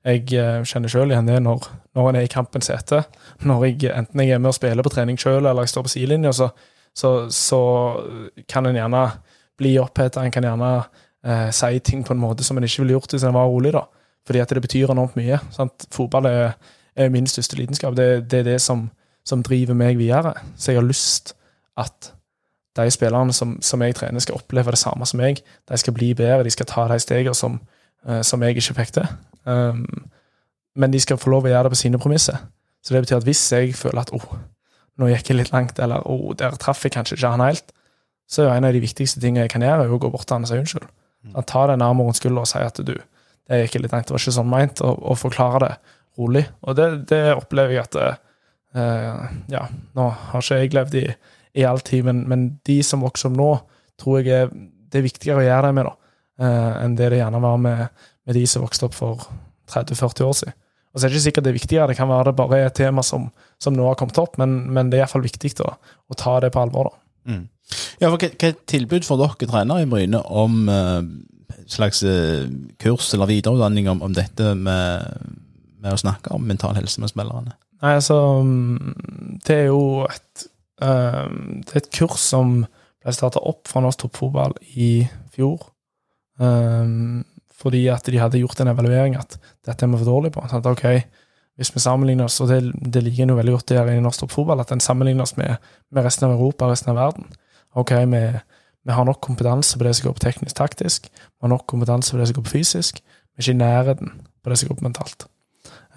[0.08, 1.66] jeg eh, kjenner sjøl igjen det når,
[1.98, 3.02] når en er i kampens hete.
[3.44, 5.94] Når jeg, enten jeg er med og spiller på trening sjøl, eller jeg står på
[5.96, 6.52] sidelinja, så,
[6.96, 7.62] så, så,
[8.48, 9.04] kan en gjerne
[9.60, 10.24] bli oppheta.
[10.24, 10.72] En kan gjerne
[11.26, 13.74] eh, si ting på en måte som en ikke ville gjort hvis en var rolig.
[13.76, 13.84] da.
[14.28, 15.40] Fordi at det betyr enormt mye.
[15.56, 15.88] Sant?
[15.92, 16.58] Fotball er,
[16.96, 17.96] er, min største lidenskap.
[17.96, 18.90] Det, det er det som,
[19.26, 20.34] som, driver meg videre.
[20.58, 21.34] Så jeg har lyst
[21.80, 22.12] at
[22.78, 25.40] de spillerne som, som, jeg trener, skal oppleve det samme som meg.
[25.70, 27.60] De skal bli bedre, de skal ta de stegene som,
[28.06, 29.08] eh, som jeg ikke fikk til.
[29.46, 29.88] Um,
[30.76, 32.38] men de skal få lov å gjøre det på sine premisser.
[32.86, 34.28] Så det betyr at hvis jeg føler at oh,
[34.98, 37.74] nå gikk jeg litt langt, eller oh, der traff jeg kanskje ikke han helt,
[38.30, 40.46] så er en av de viktigste tingene jeg kan gjøre, å gå bort til han
[40.46, 40.88] og si unnskyld.
[41.28, 41.38] Mm.
[41.50, 42.94] Ta den armen rundt skuldra og si at du,
[43.48, 45.74] det gikk litt langt, det var ikke sånn meint, å, å forklare det
[46.20, 46.44] rolig.
[46.66, 49.66] Og det, det opplever jeg at uh, Ja,
[49.98, 51.06] nå har ikke jeg levd i,
[51.58, 53.50] i all tid, men, men, de som vokser opp nå,
[54.02, 54.54] tror jeg er,
[54.92, 58.06] det er viktigere å gjøre det med, da, uh, enn det det gjerne var med,
[58.28, 59.28] med de som vokste opp for
[59.74, 60.58] 30-40 år siden.
[60.94, 62.72] Og så er det ikke sikkert det er viktigere, det kan være det bare er
[62.72, 63.28] et tema som,
[63.62, 66.50] som nå har kommet opp, men, men det er iallfall viktig å, å, ta det
[66.56, 66.90] på alvor.
[66.90, 67.34] da.
[67.34, 67.44] Mm.
[68.02, 71.04] Ja, for Hva tilbud får dere trenere i Bryne om uh,
[71.72, 72.48] slags uh,
[72.82, 75.24] kurs eller videreutdanning om, om dette med,
[75.80, 77.56] med, å snakke om mental helse med spillerne?
[77.84, 80.48] Nei, altså mm, Det er jo et,
[80.84, 82.60] uh, det er et kurs som
[83.04, 84.92] ble starta opp fra norsk toppfotball i
[85.36, 85.70] fjor.
[86.38, 87.24] Um,
[87.58, 90.44] fordi at de hadde gjort en evaluering at dette er vi for dårlige på.
[90.46, 91.08] At, ok,
[91.58, 92.60] Hvis vi sammenligner oss, og det,
[92.94, 95.56] det liker jo veldig godt der i norsk toppfotball, at en sammenligner oss med,
[95.90, 97.32] med, resten av Europa og resten av verden.
[97.74, 98.20] Ok, vi,
[98.88, 102.22] vi, har nok kompetanse på det som går på teknisk-taktisk, vi har nok kompetanse på
[102.22, 104.88] det som går på fysisk, vi er ikke i nærheten på det som går på
[104.88, 105.28] mentalt.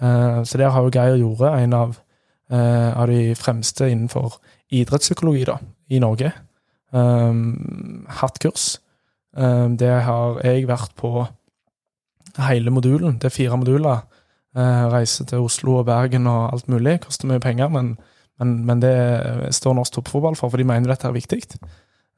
[0.01, 1.97] Uh, så der har jo Geir Jorde, en av,
[2.51, 4.39] uh, av de fremste innenfor
[4.71, 5.57] idrettspsykologi da,
[5.89, 6.31] i Norge,
[6.91, 8.79] um, hatt kurs.
[9.37, 11.25] Um, det har jeg vært på
[12.39, 13.19] hele modulen.
[13.19, 14.07] Det er fire moduler.
[14.57, 16.99] Uh, reise til Oslo og Bergen og alt mulig.
[17.05, 17.93] Koster mye penger, men,
[18.39, 18.95] men, men det
[19.55, 21.45] står norsk toppfotball for, for de mener dette er viktig.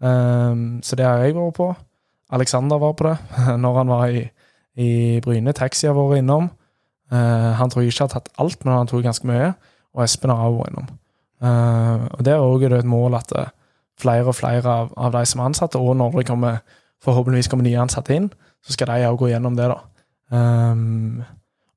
[0.03, 1.71] Eh, så det har jeg vært på.
[2.33, 3.17] Alexander var på det
[3.63, 4.25] når han var i,
[4.75, 4.89] i
[5.23, 5.53] Bryne.
[5.55, 6.49] Taxi har vært innom.
[7.13, 9.51] Uh, han tror jeg ikke har tatt alt, men han tok ganske mye.
[9.93, 10.87] Og Espen har også vært innom.
[11.43, 13.51] Uh, og Der òg er det et mål at eh,
[13.99, 16.61] flere og flere av, av de som er ansatte, og når det kommer,
[17.03, 18.29] forhåpentligvis kommer nye ansatte inn,
[18.63, 19.67] så skal de òg gå gjennom det.
[19.69, 19.79] da.
[20.33, 21.21] Um,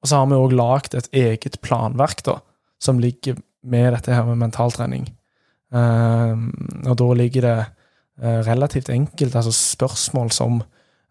[0.00, 2.38] og så har vi òg lagd et eget planverk da,
[2.80, 3.36] som ligger
[3.66, 5.08] med dette her med mentaltrening.
[5.74, 6.52] Um,
[6.86, 7.58] og da ligger det
[8.22, 10.62] relativt enkelt, altså spørsmål som,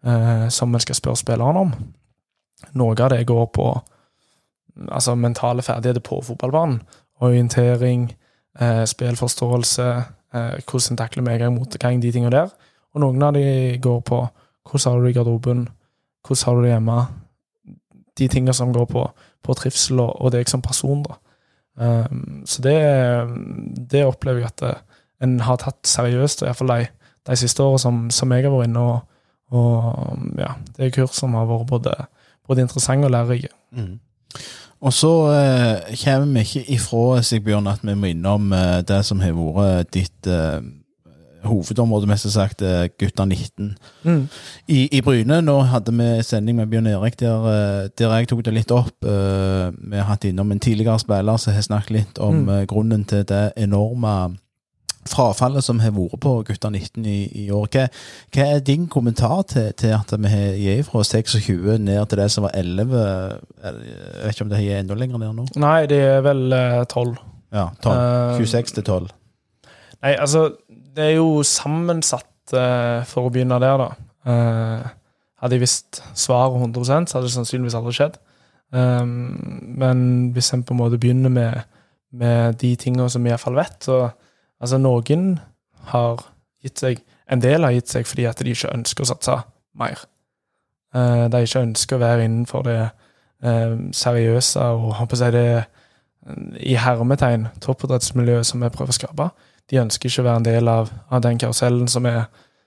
[0.06, 1.74] uh, som en skal spørre spilleren om.
[2.74, 3.66] Noe av det går på
[4.88, 6.80] altså mentale ferdigheter på fotballbanen.
[7.20, 8.10] Orientering,
[8.60, 9.88] uh, spillforståelse,
[10.36, 12.50] hvordan en takler medgang, motgang, de tingene der.
[12.94, 14.26] Og noen av de går på
[14.66, 15.68] hvordan har du det i garderoben,
[16.26, 16.98] hvordan har du det hjemme,
[18.18, 19.04] de tingene som går på,
[19.44, 21.04] på trivsel og, og, deg som person.
[21.06, 21.18] da.
[21.76, 22.76] Um, så det,
[23.92, 24.78] det, opplever jeg at eh,
[25.22, 26.86] en har tatt seriøst, og iallfall de,
[27.26, 28.82] de siste årene som, som, jeg har vært inne.
[28.82, 28.98] Og,
[29.56, 31.94] og ja, det er kurs som har vært både,
[32.48, 33.52] både interessante og lærerike.
[33.76, 33.98] Mm.
[34.86, 39.22] Og så eh, kommer vi ikke ifra Sigbjørn, at vi må innom eh, det som
[39.24, 40.60] har vært ditt eh,
[41.46, 42.62] hovedområde, mest sagt,
[42.98, 44.28] gutta 19 mm.
[44.66, 45.40] I, I, Bryne.
[45.44, 48.94] Nå hadde vi sending med Bjørn Erik der, eh, der jeg tok det litt opp.
[49.04, 52.50] Eh, vi har hatt innom en tidligere spiller som har snakket litt om mm.
[52.56, 54.36] Eh, grunnen til det enorme
[55.10, 57.68] frafallet som har vært på gutta 19 i, i år.
[57.72, 57.86] Hva,
[58.34, 62.28] hva, er din kommentar til, til at vi har gitt fra 26 ned til det
[62.34, 62.96] som var 11?
[63.62, 63.78] Jeg
[64.24, 65.46] vet ikke om det er enda lenger ned nå?
[65.62, 66.44] Nei, det er vel
[66.90, 67.16] 12.
[67.54, 68.42] Ja, 12.
[68.42, 69.08] 26 til 12.
[70.04, 70.48] Nei, altså
[70.96, 73.90] det er jo sammensatt, uh, for å begynne der, da.
[75.36, 78.16] Hadde jeg visst svaret 100 så hadde det sannsynligvis aldri skjedd.
[78.74, 79.36] Um,
[79.78, 79.98] men
[80.34, 81.66] hvis en på en måte begynner med,
[82.10, 84.08] med de tingene som vi iallfall vet så,
[84.62, 85.38] Altså, noen
[85.92, 86.24] har
[86.64, 89.32] gitt seg En del har gitt seg fordi at de ikke ønsker å satse
[89.74, 90.04] mer.
[90.94, 92.80] Uh, de ikke ønsker å være innenfor det
[93.92, 99.26] seriøse og håper jeg det i hermetegn toppidrettsmiljøet som vi prøver å skape
[99.70, 102.26] de ønsker ikke å være en del av, av den karusellen som er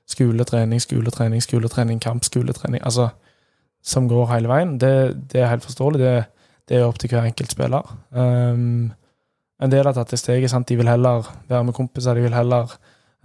[0.09, 2.81] skoletrening, skoletrening, skoletrening, kamp, skoletrening.
[2.83, 3.09] Altså,
[3.85, 4.75] som går hele veien.
[4.81, 4.93] Det,
[5.31, 6.01] det er helt forståelig.
[6.01, 6.15] Det,
[6.69, 7.93] det, er opp til hver enkelt spiller.
[8.11, 8.91] Um,
[9.59, 10.51] en del har tatt det steget.
[10.51, 10.67] Sant?
[10.69, 12.71] De vil heller være med kompiser, de vil heller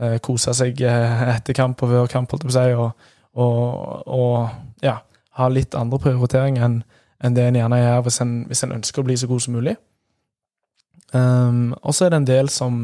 [0.01, 3.11] eh, kose seg eh, etter kamp og før kamp, holdt jeg på å si, og,
[3.45, 4.99] og, og ja,
[5.39, 6.83] ha litt andre prioriteringer enn
[7.25, 9.55] en det en gjerne gjør hvis en, hvis en ønsker å bli så god som
[9.57, 9.77] mulig.
[11.15, 12.79] Um, og så er det en del som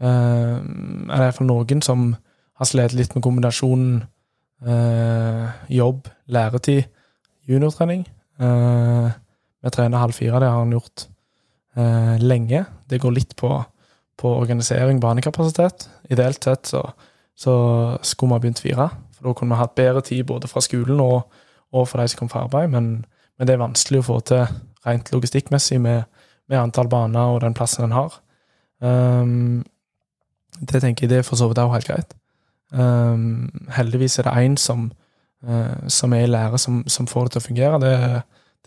[0.00, 0.62] um,
[1.10, 2.14] Er det iallfall noen som
[2.58, 4.00] har slitt litt med kombinasjonen
[4.64, 6.88] uh, jobb, læretid,
[7.46, 8.06] juniortrening.
[8.40, 9.12] Uh,
[9.62, 11.06] vi trener halv fire, det har han gjort
[11.76, 12.64] uh, lenge.
[12.88, 13.50] Det går litt på,
[14.18, 15.88] på organisering, banekapasitet.
[16.08, 16.86] Ideelt sett så,
[17.36, 17.54] så
[18.00, 21.00] skulle vi ha begynt fire, for da kunne vi hatt bedre tid både fra skolen
[21.04, 21.22] og,
[21.74, 22.70] og for de som kom fra arbeid.
[22.72, 23.06] men
[23.38, 24.46] men det er vanskelig å få til
[24.86, 26.06] rent logistikkmessig med,
[26.50, 28.16] med antall baner og den plassen en har.
[28.82, 29.62] Um,
[30.58, 32.16] det tenker jeg det er for så vidt òg helt greit.
[32.74, 34.88] Um, heldigvis er det én som,
[35.46, 37.80] uh, som er i lære, som, som, får det til å fungere.
[37.84, 37.94] Det,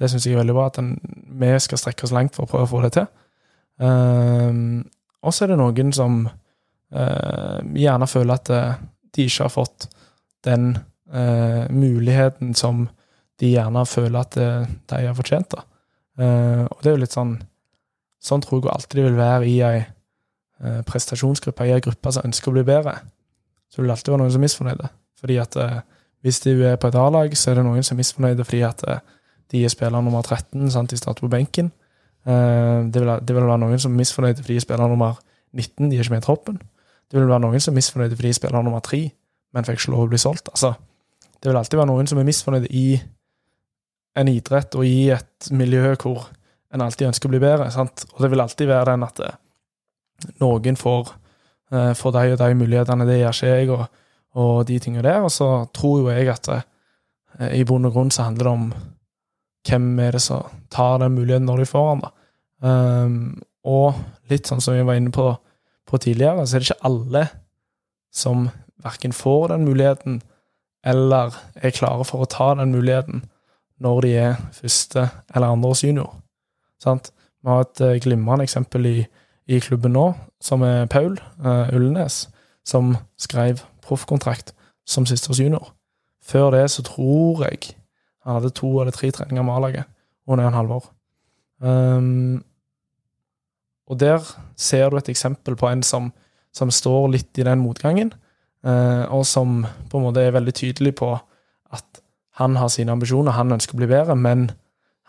[0.02, 0.96] det syns jeg er veldig bra, at den,
[1.40, 3.10] vi skal strekke oss langt for å prøve å få det til.
[3.82, 4.82] Um,
[5.22, 8.82] og så er det noen som uh, gjerne føler at uh,
[9.14, 9.88] de ikke har fått
[10.48, 10.74] den
[11.14, 12.88] uh, muligheten som
[13.42, 15.66] de gjerne føler at eh, de har fortjent da.
[16.22, 17.40] Uh, og det er jo litt sånn
[18.22, 22.28] Sånn tror jeg alltid det vil være i ei uh, prestasjonsgruppe, i ei gruppe som
[22.28, 22.92] ønsker å bli bedre.
[23.66, 24.90] Så vil det alltid være noen som er misfornøyde.
[25.18, 25.80] Fordi at uh,
[26.22, 28.86] hvis du er på et A-lag, så er det noen som er misfornøyde fordi at
[29.52, 31.72] de er spiller nummer 13, sant, de starter på benken.
[32.26, 35.16] Det vil, det, vil, være noen som er misfornøyde fordi de er spiller nummer
[35.58, 36.60] 19, de er ikke med i troppen.
[37.12, 39.02] Det vil være noen som er misfornøyde fordi de er spiller nummer 3,
[39.56, 40.52] men fikk ikke lov å bli solgt.
[40.54, 40.76] Altså,
[41.42, 42.86] det vil alltid være noen som er misfornøyde i
[44.22, 46.28] en idrett og i et miljø hvor
[46.72, 47.70] en alltid ønsker å bli bedre.
[47.74, 48.06] Sant?
[48.14, 49.38] Og det vil alltid være den at eh,
[50.44, 51.12] noen får,
[51.74, 53.86] uh, får de og de mulighetene, det gjør ikke jeg, og,
[54.38, 55.26] og, de tingene der.
[55.26, 56.62] Og så tror jo jeg at uh,
[57.52, 58.68] i bunn og grunn så handler det om
[59.68, 62.04] hvem er det som tar den muligheten når de får den.
[62.06, 62.12] da.
[62.62, 63.98] Um, og
[64.30, 65.28] litt sånn som vi var inne på,
[65.90, 67.24] på, tidligere, så er det ikke alle
[68.14, 68.50] som
[68.82, 70.22] verken får den muligheten
[70.86, 73.22] eller er klare for å ta den muligheten
[73.82, 76.10] når de er første eller andre års junior.
[76.82, 77.12] Sant?
[77.42, 78.98] Vi har et uh, glimrende eksempel i,
[79.50, 82.28] i, klubben nå, som er Paul uh, Ullenes,
[82.66, 84.54] som skrev proffkontrakt
[84.86, 85.72] som siste års junior.
[86.22, 87.74] Før det så tror jeg
[88.26, 89.86] han hadde to eller tre treninger med A-laget
[90.30, 90.88] under en halvår.
[91.62, 92.44] Um,
[93.90, 94.24] og der
[94.56, 96.12] ser du et eksempel på en som,
[96.54, 98.14] som står litt i den motgangen,
[98.66, 101.12] uh, og som på en måte er veldig tydelig på
[101.72, 102.02] at
[102.40, 104.50] han har sine ambisjoner, han ønsker å bli bedre, men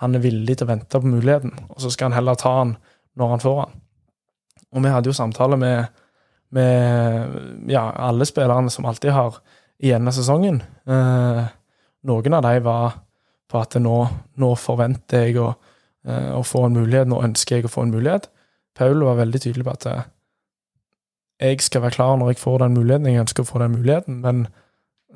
[0.02, 1.52] han er villig til å vente på muligheten.
[1.70, 2.76] Og så skal han heller ta han
[3.18, 3.80] når han får han.
[4.72, 6.00] Og vi hadde jo samtale med,
[6.56, 9.38] med ja, alle spillerne som alltid har
[9.82, 10.62] igjen av sesongen.
[10.88, 11.42] Eh,
[12.08, 12.98] noen av dem var
[13.52, 13.98] på at nå,
[14.40, 15.52] nå forventer jeg å,
[16.08, 18.28] eh, å, få en mulighet, nå ønsker jeg å få en mulighet.
[18.78, 20.04] Paul var veldig tydelig på at eh,
[21.42, 24.20] jeg skal være klar når jeg får den muligheten, jeg ønsker å få den muligheten,
[24.24, 24.46] men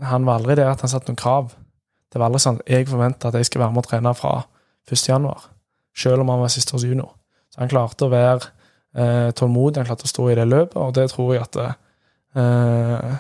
[0.05, 1.55] han var aldri der at han satte noen krav.
[2.12, 4.35] Det var aldri sånn at jeg forventa at jeg skal være med og trene fra
[4.90, 5.07] 1.
[5.09, 5.49] januar,
[5.96, 7.14] selv om han var siste års junior.
[7.53, 8.51] Så han klarte å være
[8.96, 11.70] eh, tålmodig, han klarte å stå i det løpet, og det tror jeg at det
[12.42, 13.16] eh,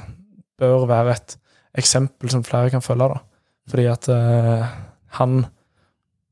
[0.60, 1.38] bør være et
[1.76, 3.08] eksempel som flere kan følge.
[3.14, 3.22] da.
[3.70, 4.66] Fordi at eh,
[5.18, 5.46] han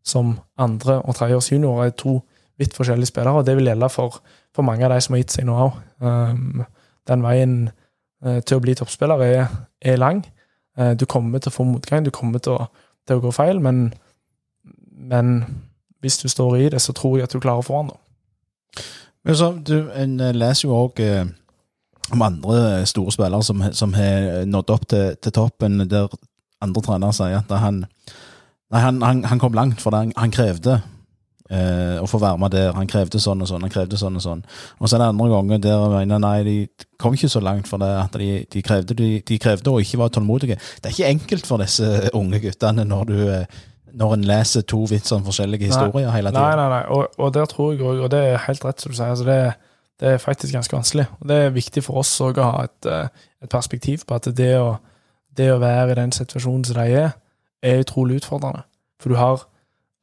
[0.04, 2.20] som andre- og tredjeårs junior er to
[2.58, 4.20] vidt forskjellige spillere, og det vil gjelde for,
[4.54, 5.78] for mange av de som har gitt seg nå òg.
[6.04, 6.64] Um,
[7.08, 7.54] den veien
[8.26, 9.46] uh, til å bli toppspiller er,
[9.82, 10.22] er lang.
[10.78, 12.68] Uh, du kommer til å få motgang, du kommer til å,
[13.08, 13.88] til å gå feil, men,
[15.10, 15.40] men,
[16.04, 18.84] hvis du står i det, så tror jeg at du klarer å få den.
[19.24, 21.00] Men så, du, En eh, leser jo òg
[22.12, 26.12] om andre store spillere som, som har nådd opp til, til, toppen, der
[26.62, 27.84] andre trenere sier at han,
[28.70, 30.78] nei, han, han, han kom langt, for han, han krevde
[31.50, 32.72] eh, å få være med der.
[32.76, 34.40] Han krevde sånn og sånn, han krevde sånn og sånn.
[34.78, 36.56] Og så er det andre ganger der jeg mener nei, de
[37.00, 40.00] kom ikke så langt for det at de, de, krevde, de, de krevde å ikke
[40.00, 40.58] være tålmodige.
[40.80, 43.62] Det er ikke enkelt for disse unge guttene når du eh,
[43.94, 46.42] når en leser to vidt sånn forskjellige historier nei, hele tiden.
[46.42, 48.90] Nei, nei, nei, og, og der tror jeg òg, og det er helt rett som
[48.90, 49.36] du sier, altså det,
[50.02, 51.04] det, er faktisk ganske vanskelig.
[51.20, 54.26] Og det er viktig for oss òg å ha et, eh, et, perspektiv på at
[54.34, 54.74] det å,
[55.36, 57.10] det å være i den situasjonen som de er,
[57.62, 58.62] er utrolig utfordrende.
[59.00, 59.46] For du har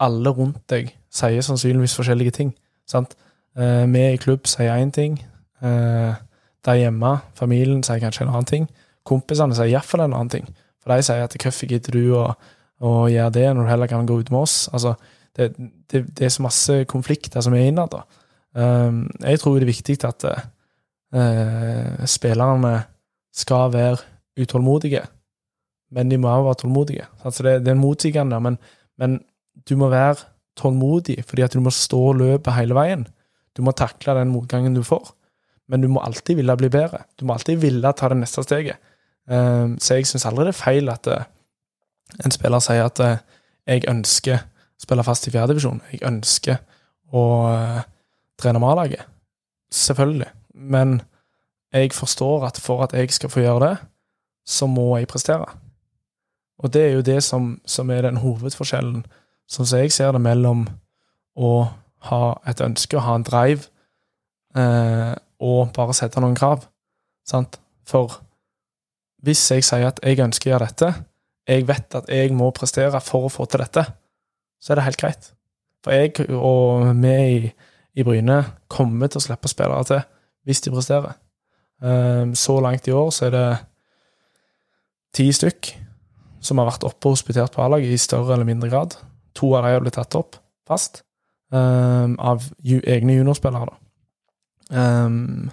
[0.02, 2.56] alle rundt deg sier sannsynligvis forskjellige ting.
[2.88, 3.16] sant?
[3.58, 5.20] Eh, vi i klubb sier én ting.
[5.62, 6.14] Eh,
[6.66, 8.70] der hjemme, familien, sier kanskje en annen ting.
[9.06, 10.48] Kompisene sier iallfall en annen ting.
[10.82, 12.34] For de sier at 'hvorfor gidder du å,
[12.82, 14.70] å, gjøre det når du heller kan gå ut med oss'?
[14.74, 14.96] Altså,
[15.36, 15.56] det,
[15.92, 17.94] det, det er så masse konflikter som er innad.
[18.54, 20.26] Um, jeg tror det er viktig at
[21.16, 22.84] uh, spillerne
[23.34, 23.98] skal være
[24.38, 25.02] utålmodige,
[25.92, 27.08] men de må også være tålmodige.
[27.26, 28.58] Altså det, det er en motsigende, men,
[28.98, 29.20] men
[29.70, 30.16] du må være
[30.58, 33.06] tålmodig, fordi at du må stå løpet hele veien.
[33.58, 35.16] Du må takle den motgangen du får.
[35.72, 37.06] men du må alltid ville bli bedre.
[37.16, 38.76] Du må alltid ville ta det neste steget.
[39.32, 41.22] Um, så jeg syns aldri det er feil at uh,
[42.26, 43.22] en spiller sier at uh,
[43.70, 45.80] jeg ønsker å spille fast i fjerdedivisjon.
[45.94, 46.60] Jeg ønsker
[47.16, 47.24] å
[48.42, 49.06] trene A-laget.
[49.72, 50.28] Selvfølgelig.
[50.56, 51.00] Men
[51.72, 53.76] jeg forstår at for at jeg skal få gjøre det,
[54.48, 55.48] så må jeg prestere.
[56.62, 59.04] Og det er jo det som, som er den hovedforskjellen,
[59.50, 60.66] sånn som jeg ser det, mellom
[61.36, 61.54] å
[62.10, 63.70] ha et ønske, å ha en drive,
[64.58, 66.68] eh, og bare sette noen krav.
[67.28, 67.58] Sant?
[67.88, 68.20] For
[69.26, 70.92] hvis jeg sier at jeg ønsker å gjøre dette,
[71.50, 73.84] jeg vet at jeg må prestere for å få til dette,
[74.62, 75.32] så er det helt greit.
[75.82, 77.52] For jeg og vi i,
[77.98, 80.04] i Bryne kommer til å slippe spillere til
[80.46, 81.18] hvis de presterer.
[81.82, 83.46] Um, så langt i år så er det
[85.18, 85.72] ti stykk
[86.42, 88.98] som har vært oppe og hospitert på A-laget i større eller mindre grad.
[89.38, 90.38] To av dem har blitt tatt opp
[90.68, 91.04] fast
[91.54, 93.74] um, av ju, egne juniorspillere.
[94.72, 95.52] Um,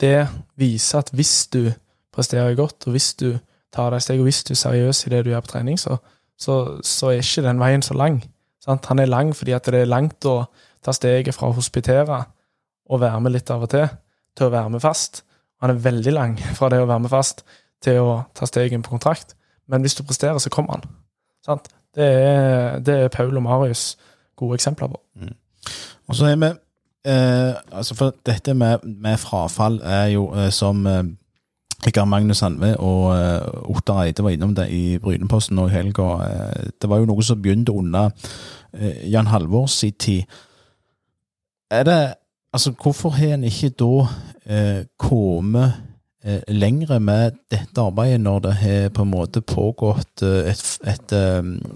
[0.00, 0.26] det
[0.58, 1.72] viser at hvis du
[2.12, 3.36] presterer godt, og hvis du
[3.72, 5.96] tar deg steg, og hvis du er seriøs i det du gjør på trening, så,
[6.38, 8.20] så, så er ikke den veien så lang.
[8.62, 8.86] Sant?
[8.90, 10.44] Han er lang fordi det er langt å
[10.82, 12.24] ta steget fra å hospitere
[12.90, 13.86] og være med litt av og til,
[14.36, 15.22] til å være med fast.
[15.62, 17.44] Han er veldig lang fra det å være med fast
[17.82, 19.36] til å ta steget på kontrakt.
[19.68, 20.84] Men hvis du presterer, så kommer han.
[21.46, 21.70] Sant?
[21.94, 23.96] Det er, det er Paul og Marius
[24.36, 25.00] gode eksempler på.
[25.14, 25.34] Mm.
[26.08, 26.48] Og så er vi
[27.04, 33.12] eh, altså For dette med, med, frafall er jo eh, som eh, Magnus Sandve og
[33.16, 36.02] eh, Ottar Eide var innom det i Bryneposten nå i helga.
[36.02, 38.10] Uh, det var jo noe som begynte under
[38.78, 40.22] uh, Jan Halvors i tid.
[41.70, 42.14] Er det
[42.52, 45.72] Altså, hvorfor har en ikke da uh, kommet
[46.48, 51.14] lengre med dette arbeidet når det har på en måte pågått et, et,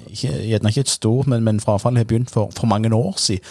[0.06, 3.42] ikke, Gjerne ikke et stort, men, men frafallet har begynt for, for mange år siden.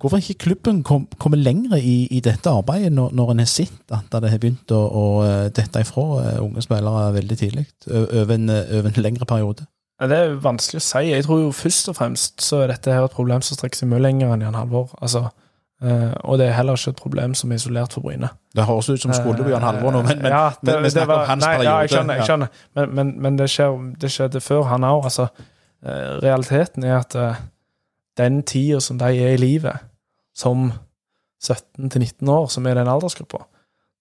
[0.00, 3.94] Hvorfor ikke klubben kom, kommet lenger i, i, dette arbeidet, når, når en har sett
[3.94, 8.36] at det har begynt å, å eh, dette ifra eh, unge spillere veldig tidlig, over
[8.36, 9.66] en, en lengre periode?
[9.98, 11.02] Ja, det er vanskelig å si.
[11.10, 13.90] Jeg tror jo først og fremst så er dette her et problem som strekker seg
[13.90, 14.92] mye lenger enn Jan Halvor.
[15.02, 15.24] Altså,
[15.78, 18.28] Uh, og det er heller ikke et problem som er isolert for Bryne.
[18.56, 21.20] Det høres ut som skolebyen du Halvor nå, men, ja, det, men vi snakker var,
[21.22, 21.68] om hans nei, periode.
[21.68, 22.18] Ja, jeg skjønner.
[22.18, 22.64] Jeg skjønner.
[22.74, 25.04] Men, men, men det, skjer, det, skjedde før han òg.
[25.06, 25.28] Altså,
[25.86, 27.38] uh, realiteten er at uh,
[28.18, 29.86] den tida som de er i livet,
[30.34, 30.72] som
[31.44, 33.44] 17-19 år, som er den aldersgruppa,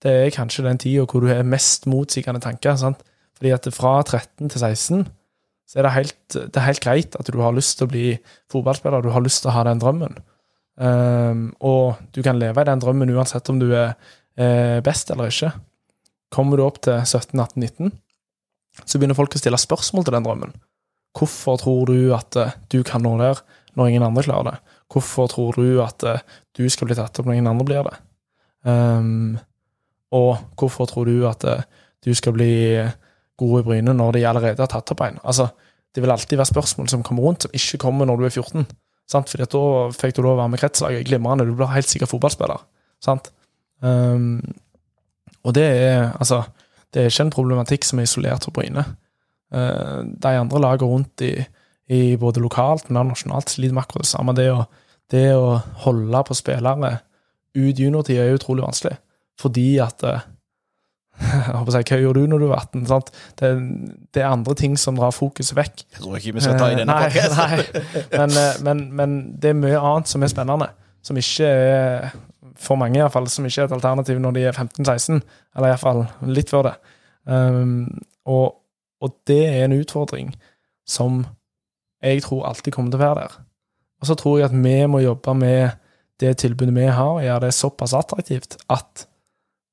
[0.01, 2.75] det er kanskje den tida hvor du har mest motsigende tanker.
[2.75, 3.05] sant?
[3.38, 5.05] Fordi at fra 13 til 16
[5.67, 8.05] så er det, helt, det er helt greit at du har lyst til å bli
[8.51, 10.15] fotballspiller, du har lyst til å ha den drømmen.
[10.78, 13.95] Um, og du kan leve i den drømmen uansett om du er
[14.38, 15.49] eh, best eller ikke.
[16.34, 17.93] Kommer du opp til 17-18-19,
[18.84, 20.53] så begynner folk å stille spørsmål til den drømmen.
[21.17, 23.39] Hvorfor tror du at uh, du kan nå der,
[23.80, 24.75] når ingen andre klarer det?
[24.93, 26.21] Hvorfor tror du at uh,
[26.57, 27.95] du skal bli tatt opp når ingen andre blir det?
[28.67, 29.38] Um,
[30.13, 31.63] og hvorfor tror du at uh,
[32.05, 32.51] du skal bli
[33.39, 35.17] god i brynet når de allerede har tatt opp en?
[35.23, 35.49] Altså,
[35.95, 38.67] det vil alltid være spørsmål som kommer rundt, som ikke kommer når du er 14.
[39.08, 39.30] Sant?
[39.32, 39.64] Fordi da
[39.95, 41.05] fikk du lov å være med kretslaget.
[41.08, 41.47] Glimrende.
[41.47, 42.64] Du blir helt sikkert fotballspiller.
[43.03, 43.32] Sant?
[43.80, 44.41] Um,
[45.45, 46.47] og det er altså
[46.93, 48.84] Det er ikke en problematikk som er isolert fra Bryne.
[49.53, 51.36] Uh, de andre lagene rundt i
[51.88, 54.36] i både lokalt, men også nasjonalt, sliter med akkurat det samme.
[54.36, 54.64] Det å,
[55.12, 56.97] det å holde på spillere
[57.58, 58.97] ut juniortida er utrolig vanskelig,
[59.39, 62.86] fordi at eh, jeg håper å si, Hva gjorde du når du var 18?
[62.89, 63.11] Sant?
[63.39, 63.49] Det,
[64.13, 65.86] det, er andre ting som drar fokuset vekk.
[65.95, 67.63] Jeg tror ikke vi skal ta i denne nei.
[68.13, 70.70] Men, eh, men, men, det er mye annet som er spennende,
[71.05, 72.11] som ikke er
[72.57, 75.20] for mange iallfall, som ikke er et alternativ når de er 15-16,
[75.57, 76.76] eller iallfall litt før det.
[77.28, 77.89] Um,
[78.30, 78.61] og,
[79.03, 80.32] og, det er en utfordring
[80.88, 81.26] som
[82.03, 83.38] jeg tror alltid kommer til å være der.
[84.01, 85.78] Og så tror jeg at vi må jobbe med
[86.22, 89.07] det tilbudet vi har, og gjøre det såpass attraktivt at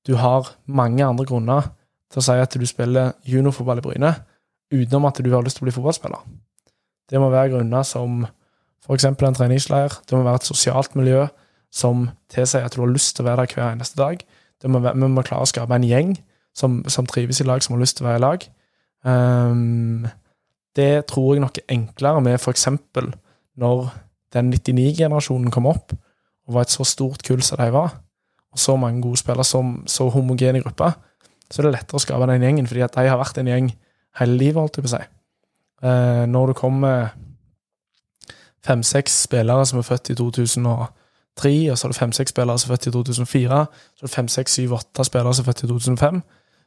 [0.07, 1.69] du har mange andre grunner
[2.13, 4.13] til å si at du spiller juniorfotball i Bryne,
[4.75, 6.25] utenom at du har lyst til å bli fotballspiller.
[7.11, 8.25] Det må være grunner som
[8.85, 9.07] f.eks.
[9.09, 9.97] en treningsleir.
[10.05, 11.27] Det må være et sosialt miljø
[11.75, 14.21] som tilsier at du har lyst til å være der hver eneste dag.
[14.63, 16.15] Det må være, vi må klare å skape en gjeng
[16.55, 18.47] som, som, trives i lag, som har lyst til å være i lag.
[19.05, 20.07] Um,
[20.77, 22.69] det tror jeg nok er enklere med f.eks.
[23.61, 23.85] når
[24.35, 27.95] den 99-generasjonen kom opp og var et så stort kull som de var,
[28.57, 30.93] så mange gode spillere, så, så homogene gruppa,
[31.51, 33.71] så er det lettere å skape den gjengen, fordi at de har vært en gjeng
[34.21, 35.05] hele livet, holdt jeg på å si.
[35.85, 37.09] Eh, når det kommer
[38.65, 42.77] fem-seks spillere som er født i 2003, og så er det fem-seks spillere som er
[42.77, 46.23] født i 2004, så er det fem-seks-syv-åtte spillere som er født i 2005,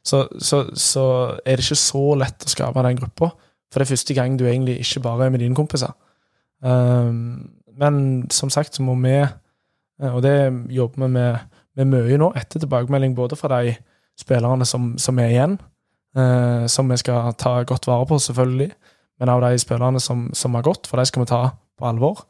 [0.06, 1.04] så, så, så
[1.44, 3.32] er det ikke så lett å skape den gruppa.
[3.68, 5.92] For det er første gang du egentlig ikke bare er med dine kompiser.
[6.64, 7.98] Um, men
[8.34, 10.36] som sagt så må vi, eh, og det
[10.74, 13.76] jobber vi med, med mye nå, etter tilbakemelding både fra de
[14.18, 15.58] spillerne som, som er igjen,
[16.18, 18.70] eh, som vi skal ta godt vare på, selvfølgelig,
[19.18, 21.42] men av de spillerne som, som har gått, for de skal vi ta
[21.78, 22.24] på alvor.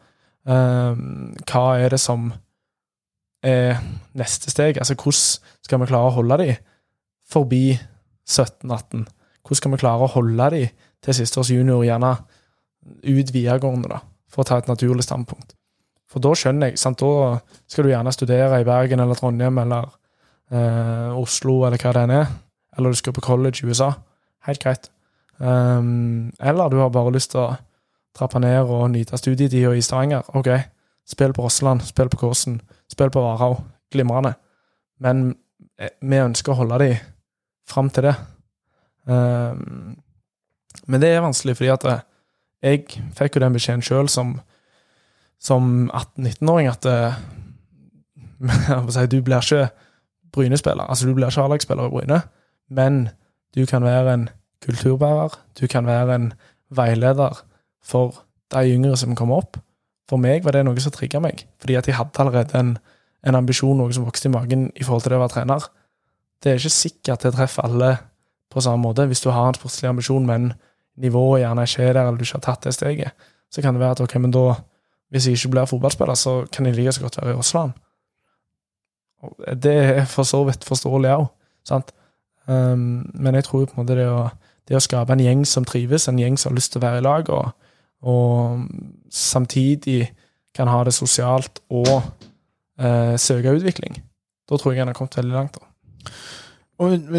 [0.49, 1.01] Eh,
[1.49, 2.31] hva er det som
[3.45, 3.79] er
[4.19, 4.81] neste steg?
[4.81, 6.51] Altså, hvordan skal vi klare å holde de
[7.29, 7.65] forbi
[8.29, 9.07] 17-18?
[9.45, 10.65] Hvordan skal vi klare å holde de
[11.05, 12.17] til siste års junior, gjerne
[13.05, 15.58] ut videregående, da, for å ta et naturlig standpunkt?
[16.09, 17.39] For da skjønner jeg, sant, da
[17.69, 19.91] skal du gjerne studere i Bergen eller Trondheim eller
[20.51, 22.31] eh, Oslo eller hva det enn er.
[22.79, 23.91] Eller du skal på college i USA.
[24.49, 24.89] Helt greit.
[25.39, 27.57] Um, eller du har bare lyst til å
[28.17, 30.27] trappe ned og nyte studietida i Stavanger.
[30.39, 30.51] OK,
[31.07, 32.59] spill på Rosseland, spill på Kåsen,
[32.91, 33.61] spill på Varhaug.
[33.93, 34.35] Glimrende.
[35.01, 35.31] Men
[35.81, 36.91] eh, vi ønsker å holde de
[37.69, 38.17] fram til det.
[39.09, 39.95] Um,
[40.89, 42.03] men det er vanskelig, fordi at eh,
[42.69, 44.35] jeg fikk jo den beskjeden sjøl som,
[45.41, 47.13] som 18-19-åring at uh,
[49.11, 49.69] du blir ikke
[50.33, 50.85] Bryne-spiller.
[50.85, 52.21] Altså, du blir ikke A-lagsspiller i Bryne,
[52.71, 53.09] men
[53.57, 54.29] du kan være en
[54.65, 55.39] kulturbærer.
[55.61, 56.33] Du kan være en
[56.71, 57.45] veileder
[57.83, 58.15] for
[58.53, 59.57] de yngre som kommer opp.
[60.09, 62.77] For meg var det noe som trigga meg, fordi at jeg hadde allerede en,
[63.27, 65.67] en, ambisjon, noe som vokste i magen i forhold til det å være trener.
[66.43, 67.91] Det er ikke sikkert det treffer alle
[68.49, 69.05] på samme måte.
[69.11, 70.53] Hvis du har en sportslig ambisjon, men
[70.97, 73.83] nivået gjerne ikke er der, eller du ikke har tatt det steget, så kan det
[73.83, 74.47] være at ok, men da,
[75.11, 77.73] hvis jeg ikke blir fotballspiller, så kan jeg like så godt være i Russland.
[79.63, 81.27] Det er for så vidt forståelig òg,
[81.67, 81.93] sant.
[82.49, 84.29] Um, men jeg tror på en måte det å,
[84.69, 87.01] det å, skape en gjeng som trives, en gjeng som har lyst til å være
[87.03, 87.51] i lag, og,
[88.09, 88.63] og
[89.13, 90.13] samtidig
[90.57, 93.99] kan ha det sosialt og uh, søke utvikling,
[94.49, 95.59] da tror jeg en har kommet veldig langt.
[95.59, 96.15] da.
[96.79, 97.11] Og,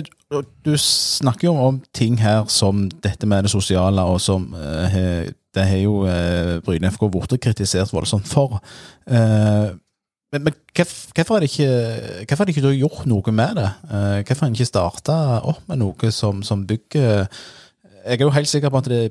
[0.65, 4.97] du snakker jo om ting her som dette med det sosiale, og som uh,
[5.55, 8.59] det har jo uh, Bryne FK blitt kritisert voldsomt for.
[9.09, 9.73] Uh,
[10.29, 13.71] men, men hvorfor har de ikke, ikke gjort noe med det?
[13.89, 15.15] Uh, hvorfor har de ikke starta
[15.49, 17.25] opp med noe som, som, bygger
[18.05, 19.01] Jeg er jo helt sikker på at det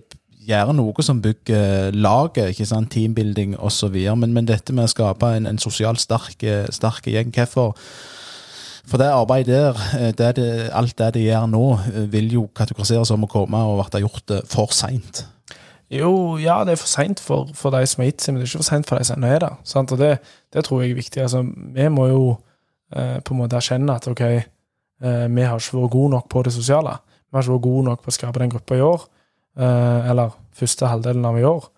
[0.48, 2.92] gjør noe som bygger laget, ikke sant?
[2.94, 7.74] teambuilding osv., men, men dette med å skape en, en sosialt sterk, sterk gjeng, hvorfor
[8.88, 12.46] for det arbeidet der, eh, det det, alt det de gjør nå, eh, vil jo
[12.56, 15.26] kategoriseres som å komme og bli gjort for seint.
[15.88, 18.46] Jo, ja, det er for seint for, for, de som har gitt seg, men det
[18.46, 19.54] er ikke for seint for de som er der.
[19.64, 19.92] Sant?
[19.94, 20.18] Og det,
[20.52, 21.22] det, tror jeg er viktig.
[21.24, 22.24] Altså, vi må jo
[22.92, 26.42] eh, på en måte erkjenne at ok, eh, vi har ikke vært gode nok på
[26.44, 26.98] det sosiale.
[27.24, 29.08] Vi har ikke vært gode nok på å skape den gruppa i år,
[29.56, 31.70] eh, eller første halvdelen av i år.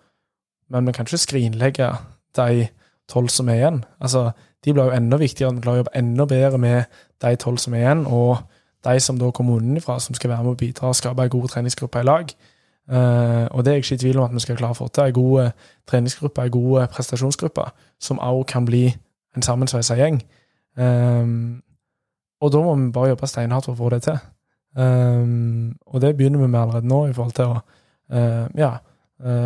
[0.75, 1.89] Men vi kan ikke skrinlegge
[2.35, 2.67] de
[3.11, 3.83] tolv som er igjen.
[3.99, 4.31] Altså,
[4.65, 5.55] de blir jo enda viktigere.
[5.55, 8.37] de klarer å jobbe enda bedre med de tolv som er igjen, og
[8.83, 11.47] de som da kommer utenfra, som skal være med og bidra og skape ei god
[11.53, 12.33] treningsgruppe i lag.
[12.91, 14.87] Uh, og det er jeg ikke i tvil om at vi skal klare å få
[14.89, 15.05] til.
[15.05, 17.65] Ei god uh, treningsgruppe, ei god uh, prestasjonsgruppe,
[18.01, 18.87] som også kan bli
[19.35, 20.21] en sammensveisa gjeng.
[20.75, 21.61] Um,
[22.41, 24.17] og da må vi bare jobbe steinhardt for å få det til.
[24.75, 27.61] Um, og det begynner vi med allerede nå, i forhold til å
[28.59, 28.73] ja,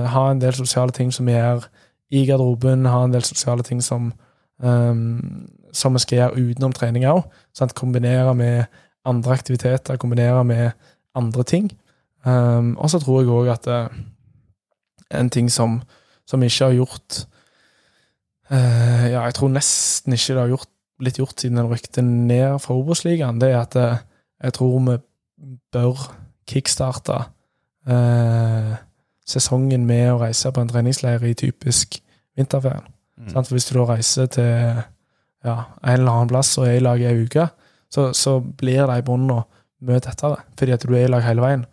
[0.10, 1.68] ha en del sosiale ting som vi gjør
[2.14, 4.12] i garderoben, ha en del sosiale ting som,
[4.64, 7.24] um, som vi skal gjøre utenom trening òg.
[7.76, 8.66] Kombinere med
[9.06, 10.70] andre aktiviteter, kombinere med
[11.16, 11.72] andre ting.
[12.26, 13.98] Um, og så tror jeg òg at uh,
[15.14, 15.82] en ting som,
[16.26, 17.20] som ikke har gjort
[18.50, 22.58] uh, Ja, jeg tror nesten ikke det har gjort, blitt gjort siden den rykte ned
[22.64, 24.02] fra Obos-ligaen, det er at uh,
[24.42, 24.98] jeg tror vi
[25.74, 26.02] bør
[26.50, 27.22] kickstarte
[29.26, 32.00] sesongen med å reise på en treningsleir i typisk
[32.38, 32.86] vinterferien.
[33.18, 33.32] Mm.
[33.34, 34.82] For hvis du da reiser til
[35.46, 37.48] ja, en eller annen plass og er i lag ei uke,
[37.92, 39.44] så, så blir de båndene
[39.86, 41.66] mye tettere, fordi at du er i lag hele veien.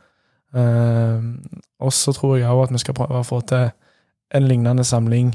[0.52, 1.32] Uh,
[1.80, 3.70] og så tror jeg òg at vi skal prøve å få til
[4.36, 5.32] en lignende samling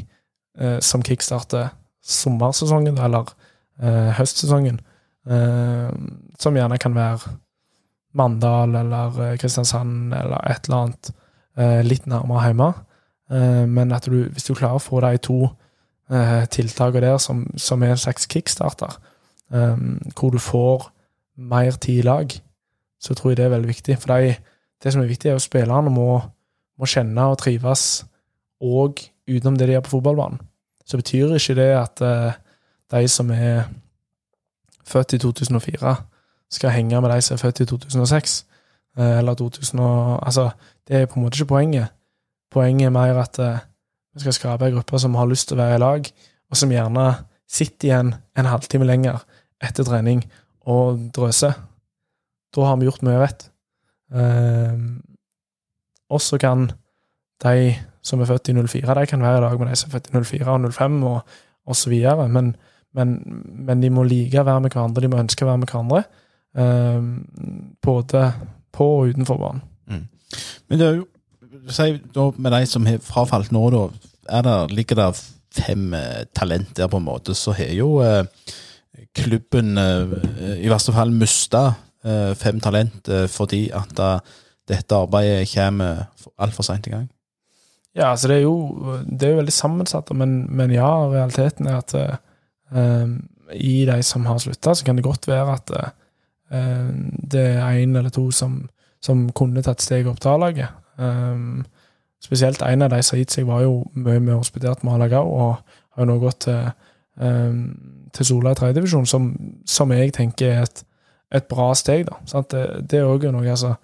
[0.61, 1.71] uh, som kickstarter
[2.05, 3.33] sommersesongen, eller
[3.83, 4.79] uh, høstsesongen.
[6.39, 7.33] som gjerne kan være
[8.15, 11.09] Mandal eller Kristiansand eller et eller annet
[11.57, 12.73] litt nærmere hjemme.
[13.67, 15.49] men at du, hvis du klarer å få de to
[16.11, 18.93] uh, tiltakene der som, som, er en slags kickstarter,
[19.49, 20.85] hvor du får
[21.35, 22.31] mer tid i lag,
[23.01, 23.97] så tror jeg det er veldig viktig.
[23.97, 24.37] For det,
[24.83, 26.21] det som er viktig, er at spillerne må,
[26.79, 28.05] må kjenne og trives
[28.61, 30.39] og utenom det de gjør på fotballbanen.
[30.85, 32.05] Så betyr ikke det at
[32.91, 33.67] de som er
[34.87, 35.95] født i 2004,
[36.51, 38.45] skal henge med de som er født i 2006.
[38.97, 40.49] Uh, eh, eller 2000 og, Altså,
[40.87, 41.93] det er på en måte ikke poenget.
[42.53, 43.63] Poenget er mer at uh,
[44.15, 46.07] vi skal skape en gruppe som har lyst til å være i lag,
[46.47, 47.07] og som gjerne
[47.47, 49.21] sitter igjen en halvtime lenger
[49.63, 50.23] etter trening
[50.67, 51.55] og drøser.
[52.55, 53.49] Da har vi gjort mye rett.
[54.09, 55.03] Um,
[56.09, 56.69] og så kan
[57.43, 57.75] de
[58.07, 60.09] som er født i 04, de kan være i lag med de som er født
[60.09, 61.95] i 04 og 05 og, osv.
[62.31, 62.53] Men,
[62.95, 63.15] men,
[63.67, 66.03] men, de må like å være med hverandre, de må ønske å være med hverandre.
[66.57, 67.09] Eh,
[67.83, 68.23] både
[68.73, 69.65] på og utenfor banen.
[70.67, 71.07] Men det er jo
[71.71, 73.87] si, da, med de som har frafalt nå, da,
[74.43, 75.09] det, ligger det
[75.57, 78.23] fem eh, talent der, på en måte, så har jo eh,
[79.17, 80.15] klubben eh,
[80.61, 81.63] i verste fall mista
[82.05, 83.93] eh, fem talent eh, fordi at
[84.67, 86.07] dette arbeidet kommer
[86.37, 87.07] altfor seint i gang.
[87.97, 91.79] Ja, altså det er jo, det er jo veldig sammensatt, men, men, ja, realiteten er
[91.79, 91.95] at
[93.55, 95.71] i de som har slutta, så kan det godt være at
[97.31, 98.59] det er én eller to som,
[99.03, 100.73] som kunne tatt steg opp til A-laget.
[100.97, 101.65] Um,
[102.23, 105.19] spesielt en av de som har gitt seg, var jo mye mer hospitert med A-laget
[105.19, 106.71] òg, og har jo nå gått til,
[107.21, 107.61] um,
[108.13, 109.29] til Sola i tredjedivisjon, som,
[109.65, 110.83] som jeg tenker er et,
[111.37, 112.07] et bra steg.
[112.09, 112.53] da, sant?
[112.53, 113.75] Det er òg noe, altså.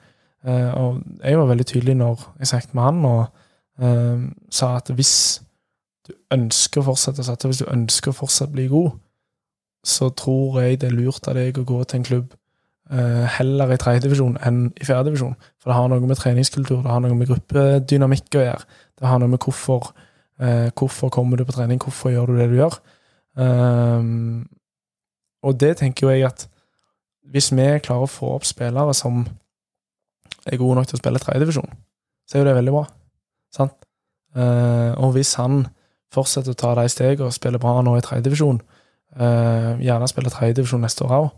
[0.44, 3.26] Uh, og jeg var veldig tydelig når jeg snakket med han, og
[3.80, 5.16] um, sa at hvis
[6.04, 8.98] du ønsker å fortsette å satse, hvis du ønsker å fortsatt bli god,
[9.88, 12.34] så tror jeg det er lurt av deg å gå til en klubb
[12.92, 15.38] heller i tredjedivisjon enn i fjerdedivisjon.
[15.62, 18.68] For det har noe med treningskultur, det har noe med gruppedynamikk å gjøre.
[19.00, 19.94] Det har noe med hvorfor,
[20.40, 22.80] eh, hvorfor kommer du på trening, hvorfor gjør du det du gjør.
[23.36, 24.48] Um,
[25.44, 26.48] og det tenker jo jeg at
[27.34, 29.26] hvis vi klarer å få opp spillere som
[30.46, 31.72] er gode nok til å spille tredjedivisjon,
[32.28, 32.84] så er jo det veldig bra.
[33.54, 33.74] Sant?
[34.36, 35.66] Uh, og hvis han
[36.14, 38.62] fortsetter å ta de stegene og spiller bra nå i tredjedivisjon,
[39.20, 41.32] uh, gjerne spiller tredjedivisjon neste år òg,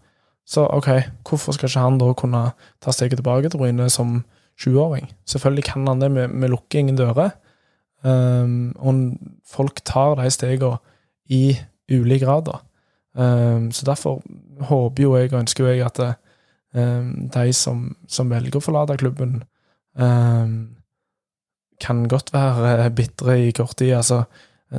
[0.45, 0.87] så ok,
[1.29, 2.41] hvorfor skal ikke han da kunne
[2.81, 4.19] ta steget tilbake til Bryne som
[4.61, 5.09] 20-åring?
[5.25, 7.33] Selvfølgelig kan han det, vi lukker ingen dører.
[8.05, 9.17] Um, og
[9.49, 10.77] folk tar de stegene
[11.25, 11.57] i
[11.89, 12.51] ulik grad.
[13.15, 14.21] Um, så derfor
[14.61, 15.99] håper jo jeg og ønsker jeg at
[16.73, 19.43] um, de som, som, velger å forlate klubben,
[19.97, 20.75] um,
[21.81, 23.95] kan godt være bitre i kort tid.
[23.97, 24.23] Altså,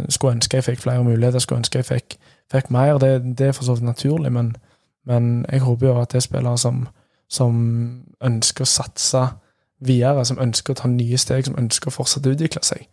[0.08, 2.16] skulle ønske jeg fikk flere muligheter, skulle ønske jeg fikk,
[2.52, 2.98] fikk mer.
[3.02, 4.54] Det, det, er for så vidt naturlig, men,
[5.06, 6.84] men, jeg håper jo at det er spillere som,
[7.28, 7.56] som,
[8.24, 9.22] ønsker å satse
[9.84, 12.86] videre, som ønsker å ta nye steg, som ønsker å fortsette å utvikle seg.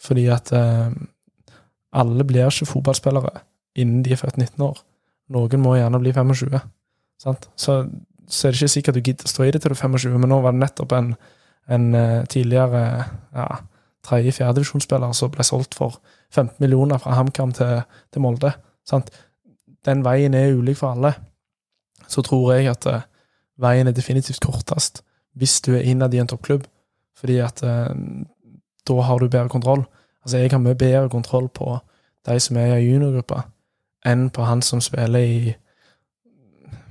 [0.00, 0.92] Fordi at eh,
[1.90, 3.42] alle blir ikke fotballspillere
[3.80, 4.78] innen de er født 19 år.
[5.34, 6.56] Noen må gjerne bli 25.
[7.20, 7.50] Sant?
[7.58, 7.82] Så,
[8.30, 10.16] så er det ikke sikkert du gidder å stå i det til du er 25,
[10.22, 11.12] men nå var det nettopp en
[11.70, 13.04] en uh, tidligere
[13.34, 13.46] ja,
[14.06, 16.00] tredje-fjerdedivisjonsspiller som ble solgt for
[16.34, 17.82] 15 millioner fra HamKam til,
[18.12, 18.52] til, Molde.
[18.86, 19.10] Sant?
[19.86, 21.14] Den veien er ulik for alle.
[22.10, 23.06] Så tror jeg at uh,
[23.60, 25.04] veien er definitivt kortest
[25.38, 26.64] hvis du er innad i en toppklubb,
[27.16, 27.92] fordi at uh,
[28.88, 29.84] da har du bedre kontroll.
[30.24, 31.78] Altså, jeg har mye bedre kontroll på
[32.26, 33.44] de som er i juniorgruppa,
[34.06, 35.54] enn på han som spiller i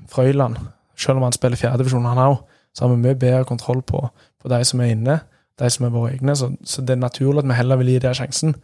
[0.10, 0.56] Frøyland.
[0.98, 2.40] Selv om han spiller fjerdedivisjon, han òg,
[2.74, 4.08] så har vi mye bedre kontroll på
[4.40, 5.20] på de som er inne,
[5.60, 6.36] de som er våre egne.
[6.36, 8.56] Så, så det er naturlig at vi heller vil gi det sjansen.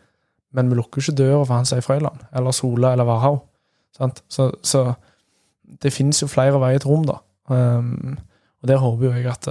[0.55, 3.41] Men vi lukker ikke døra for han som er i Frøyland, eller Sola eller Varhaug.
[3.95, 4.09] Så,
[4.63, 4.93] så,
[5.81, 7.19] det finnes jo flere veier til rom, da.
[7.51, 8.17] Um,
[8.61, 9.49] og der håper jo jeg at,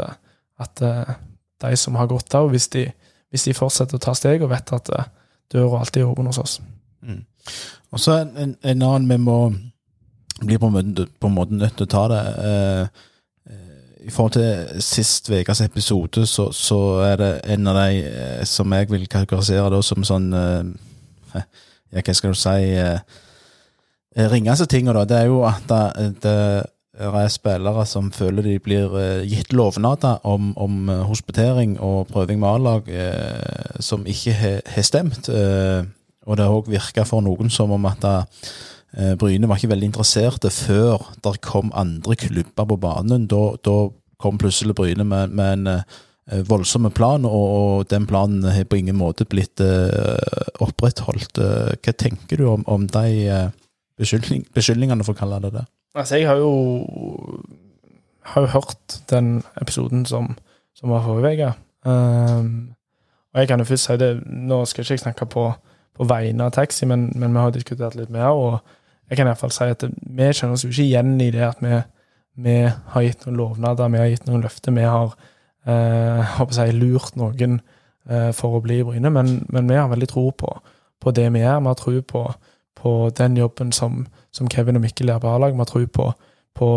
[0.61, 1.15] at uh,
[1.63, 2.89] de som har gått av, hvis de,
[3.31, 5.07] hvis de fortsetter å ta steg og vet at uh,
[5.53, 6.59] døra alltid er åpen hos oss.
[7.05, 7.23] Mm.
[7.95, 9.39] Og så en, en, annen vi må
[10.43, 12.23] bli på, en måte nødt til å ta det.
[12.41, 13.11] Uh,
[14.05, 18.73] i forhold til sist ukes episode, så, så, er det en av de eh, som
[18.73, 20.65] jeg vil karakterisere da som sånn eh,
[21.95, 23.01] Ja, hva skal du si eh, eh
[24.15, 26.37] Ringeste tinga, da, det er jo at det, det,
[26.95, 28.93] er spillere som føler de blir
[29.27, 35.27] gitt lovnader om, om hospitering og prøving med A-lag eh, som ikke har stemt.
[35.27, 35.83] Eh,
[36.25, 38.15] og det har òg virka for noen som om at det,
[38.97, 43.27] Eh, Bryne var ikke veldig interesserte før der kom andre klubber på banen.
[43.31, 43.77] Da, da
[44.23, 48.97] kom plutselig Bryne med, med en voldsom plan, og, og, den planen har på ingen
[48.97, 49.61] måte blitt
[50.65, 51.37] opprettholdt.
[51.85, 53.51] Hva tenker du om, om de
[54.01, 55.65] beskyldning, beskyldningene, for å kalle det det?
[55.95, 56.53] Altså, jeg har jo,
[58.35, 60.33] har jo hørt den episoden som,
[60.75, 61.53] som var forrige uke.
[61.85, 62.75] Um,
[63.35, 65.45] og jeg kan jo først si det, Nå skal jeg ikke snakke på,
[65.95, 68.31] på vegne av taxi, men, men vi har diskutert litt mer.
[68.33, 68.59] og
[69.11, 71.81] jeg kan iallfall si at vi kjenner oss jo ikke igjen i det at vi,
[72.47, 75.13] vi har gitt noen lovnader, vi har gitt noen løfter, vi har
[75.69, 77.59] eh, si, lurt noen
[78.11, 80.51] uh, for å bli i Bryne, men, men, vi har veldig tro på,
[81.01, 81.61] på det vi gjør.
[81.61, 82.25] Vi har tro på,
[82.85, 85.55] på den jobben som, som, Kevin og Mikkel gjør på A-lag.
[85.55, 86.11] Vi har tro på,
[86.55, 86.69] på,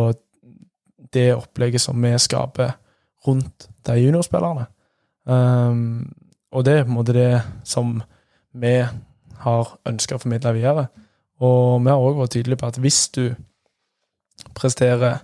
[1.13, 2.71] det opplegget som vi skaper
[3.27, 4.65] rundt de juniorspillerne.
[5.27, 6.13] Um,
[6.51, 7.97] og det er på en måte det som
[8.55, 8.73] vi
[9.43, 10.87] har ønska å formidle videre.
[11.43, 13.23] Og vi har òg vært tydelige på at hvis du
[14.57, 15.19] presterer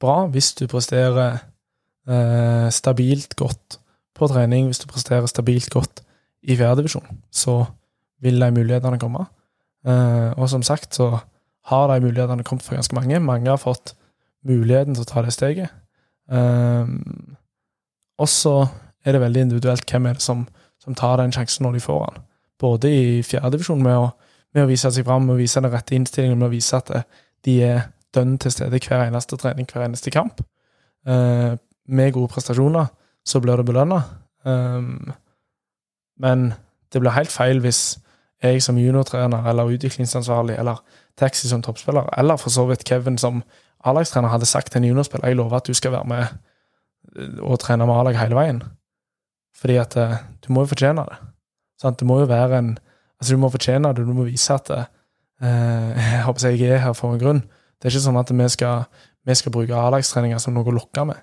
[0.00, 1.40] bra, hvis du presterer
[2.08, 3.80] eh, stabilt godt
[4.16, 6.02] på trening, hvis du presterer stabilt godt
[6.42, 7.62] i fjerdedivisjon, så
[8.20, 9.26] vil de mulighetene komme.
[9.86, 11.18] Eh, og som sagt så
[11.70, 13.20] har de mulighetene kommet for ganske mange.
[13.20, 13.94] Mange har fått
[14.46, 15.70] muligheten til å ta det steget.
[16.30, 17.36] Um,
[18.20, 18.54] og så
[19.04, 20.44] er det veldig individuelt hvem er det som,
[20.80, 22.26] som tar den sjansen når de får den.
[22.60, 24.10] Både i fjerdedivisjon med,
[24.54, 26.92] med å vise seg fram, med å vise den rette innstillingen, med å vise at
[26.94, 27.08] eh,
[27.46, 27.82] de er
[28.14, 30.42] dønn til stede hver eneste trening, hver eneste kamp.
[31.08, 31.54] Eh,
[31.90, 32.90] med gode prestasjoner
[33.26, 34.02] så blir det belønna.
[34.44, 35.10] Um,
[36.20, 36.52] men
[36.92, 37.98] det blir helt feil hvis
[38.42, 40.80] jeg som juniortrener eller utviklingsansvarlig eller
[41.20, 43.42] Taxi som toppspiller, eller for så vidt Kevin som
[43.84, 46.24] A-lagstrener hadde sagt til en juniorspiller jeg lover at du skal være med
[47.16, 48.62] eh, og trene med A-lag hele veien.
[49.56, 50.16] Fordi at eh,
[50.46, 51.18] du må jo fortjene det.
[51.80, 52.00] Sant?
[52.00, 52.78] Det må jo være en
[53.20, 54.86] Altså, du må fortjene det, du må vise at eh,
[55.44, 57.42] jeg håper jeg er her for en grunn.
[57.76, 58.86] Det er ikke sånn at vi skal,
[59.28, 61.20] vi skal bruke A-lagstreninger som noe å lokke med.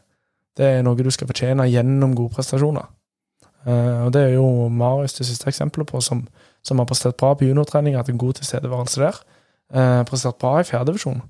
[0.58, 2.86] Det er noe du skal fortjene gjennom gode prestasjoner.
[3.66, 6.22] Eh, og det er jo Marius det siste eksempelet på, som,
[6.66, 9.20] som har prestert bra på juniortrening, hatt en god tilstedeværelse der.
[9.74, 11.22] Eh, prestert bra i fjerdedivisjon.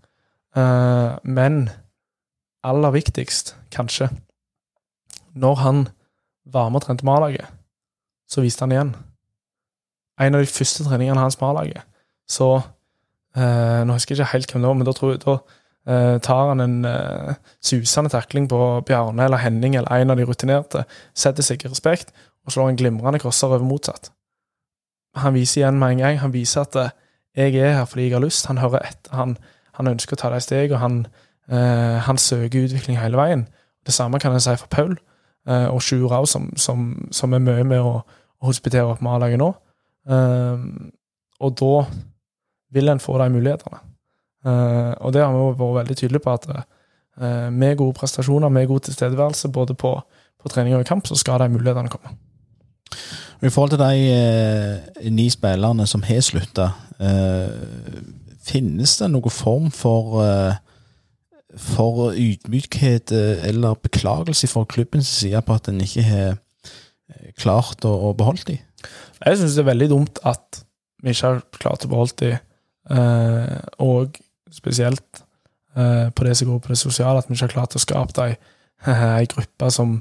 [0.57, 1.69] Eh, men
[2.63, 4.09] aller viktigst, kanskje
[5.38, 5.88] Når han
[6.45, 7.45] var med og trente med
[8.28, 8.95] så viste han igjen.
[10.19, 11.84] En av de første treningene hans med A-laget,
[12.28, 12.61] så
[13.36, 15.38] eh, Nå husker jeg ikke helt hvem det var, men da, tror jeg, da
[15.88, 20.25] uh, tar han en uh, susende takling på Bjarne eller Henning eller en av de
[20.28, 20.84] rutinerte,
[21.15, 22.11] setter seg i respekt
[22.47, 24.11] og slår en glimrende crosser over motsatt.
[25.24, 26.20] Han viser igjen med en gang.
[26.24, 26.89] Han viser at uh,
[27.38, 28.47] jeg er her fordi jeg har lyst.
[28.49, 29.13] Han hører etter.
[29.15, 29.38] Han,
[29.78, 31.03] han ønsker å ta de og han,
[31.47, 33.43] han søker utvikling hele veien.
[33.86, 34.95] Det samme kan en si for Paul
[35.45, 39.51] og Sjur òg, som, som, som, er mye med å, å hospitere opp A-laget nå.
[40.07, 40.65] Eh,
[41.39, 41.86] og da
[42.74, 43.84] vil en få de mulighetene.
[44.47, 48.68] Uh, og det har vi vært veldig tydelige på, at uh, med gode prestasjoner, med
[48.68, 49.91] god tilstedeværelse, både på,
[50.39, 52.13] på trening og i kamp, så skal de mulighetene komme.
[53.41, 58.01] I forhold til de eh, ni spillerne som har slutta, eh,
[58.47, 60.55] finnes det noen form for eh,
[61.57, 63.11] for ydmykhet
[63.49, 66.35] eller beklagelse fra klubbens side på at en ikke har
[67.39, 68.59] klart å, å beholde dem?
[69.25, 70.61] Jeg syns det er veldig dumt at
[71.03, 72.38] vi ikke har klart å beholde dem,
[72.93, 74.17] eh, og
[74.53, 75.23] spesielt
[75.77, 78.27] eh, på det som går på det sosiale, at vi ikke har klart å skape
[78.27, 78.35] ei,
[79.19, 79.97] ei gruppe som,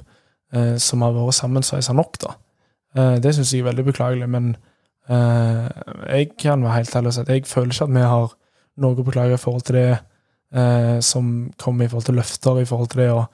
[0.52, 2.36] eh, som har vært sammensveisa nok, da.
[2.96, 4.56] Eh, det syns jeg er veldig beklagelig, men
[5.08, 5.66] eh,
[6.08, 8.36] jeg kan være helt ærlig og si at jeg føler ikke at vi har
[8.76, 9.90] noe å beklage i forhold til det
[10.56, 13.26] eh, som kommer i forhold til løfter, i forhold til det å,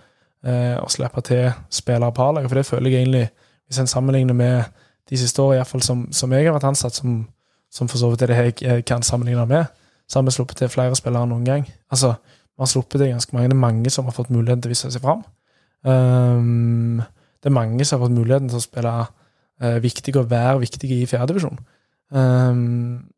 [0.82, 3.28] å slippe til spillere på A-laget, for det føler jeg egentlig,
[3.66, 7.20] hvis en sammenligner med de siste årene, iallfall som, som jeg har vært ansatt, som,
[7.70, 9.70] som for så vidt er det jeg, jeg kan sammenligne med,
[10.10, 11.62] så har vi sluppet til flere spillere enn noen gang.
[11.94, 13.48] Altså, vi har sluppet til ganske mange.
[13.48, 15.22] Det er mange som har fått muligheten til å vise seg fram.
[15.86, 17.00] Um,
[17.42, 18.92] det er mange som har fått muligheten til å spille
[19.82, 21.60] viktig og være viktige i fjerdedivisjon.
[22.10, 23.12] Um,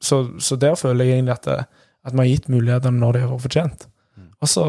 [0.00, 1.64] så, så der føler jeg egentlig at, det,
[2.04, 3.88] at vi har gitt mulighetene når de har vært fortjent.
[4.38, 4.64] Og så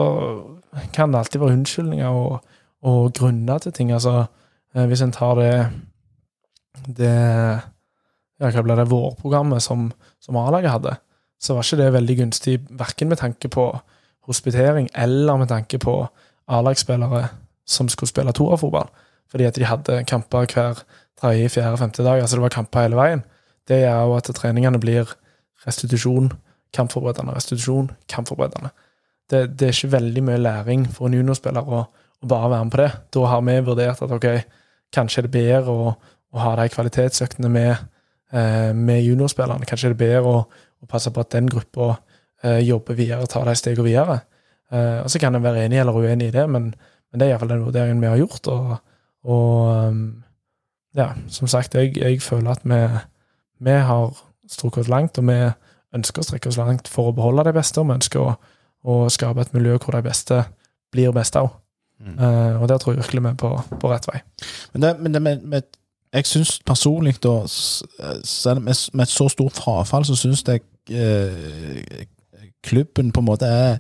[0.94, 2.40] kan det alltid være unnskyldninger og,
[2.82, 3.92] og grunner til ting.
[3.94, 4.26] Altså,
[4.76, 5.54] uh, hvis en tar det
[6.86, 7.12] det
[8.40, 9.90] ja, hva ble det, vårprogrammet som,
[10.24, 10.96] som A-laget hadde,
[11.40, 13.66] så var ikke det veldig gunstig verken med tanke på
[14.30, 15.96] hospitering eller med tanke på
[16.48, 17.28] A-lagsspillere
[17.70, 18.90] som skulle spille toerfotball,
[19.32, 20.84] fordi at de hadde kamper hver
[21.20, 22.22] tredje, fjerde, femte dag.
[22.22, 23.24] Altså det var kamper hele veien.
[23.68, 25.12] Det gjør jo at treningene blir
[25.66, 26.32] restitusjon,
[26.74, 28.72] kampforberedende, restitusjon, kampforberedende.
[29.30, 31.84] Det, det, er ikke veldig mye læring for en juniorspiller å,
[32.24, 32.90] å bare være med på det.
[33.14, 34.28] Da har vi vurdert at ok,
[34.96, 35.94] kanskje er det bedre å,
[36.34, 37.86] å ha de kvalitetsøktene med,
[38.34, 39.70] eh, med juniorspillerne.
[39.70, 40.42] Kanskje er det bedre å,
[40.82, 41.92] å passe på at den gruppa
[42.42, 44.22] eh, jobber videre, tar de stegene videre.
[44.72, 47.36] Eh, og Så kan en være enig eller uenig i det, men, men det er
[47.36, 48.50] iallfall den vurderingen vi har gjort.
[48.50, 48.78] Og,
[49.24, 50.04] og um,
[50.96, 52.82] ja, som sagt, jeg, jeg føler at vi,
[53.60, 54.14] vi har
[54.50, 55.40] strukket oss langt, og vi
[55.96, 58.36] ønsker å strekke oss langt for å beholde de beste, og vi ønsker å,
[58.84, 60.44] å skape et miljø hvor de beste
[60.94, 61.52] blir best òg.
[62.00, 62.16] Mm.
[62.16, 63.52] Uh, og der tror jeg virkelig vi er på,
[63.82, 64.22] på rett vei.
[64.74, 65.68] Men, det, men det med, med,
[66.14, 67.42] jeg syns personlig, da,
[68.60, 68.62] med,
[68.94, 72.06] med, et så stort frafall, så syns jeg eh,
[72.66, 73.78] klubben på en måte er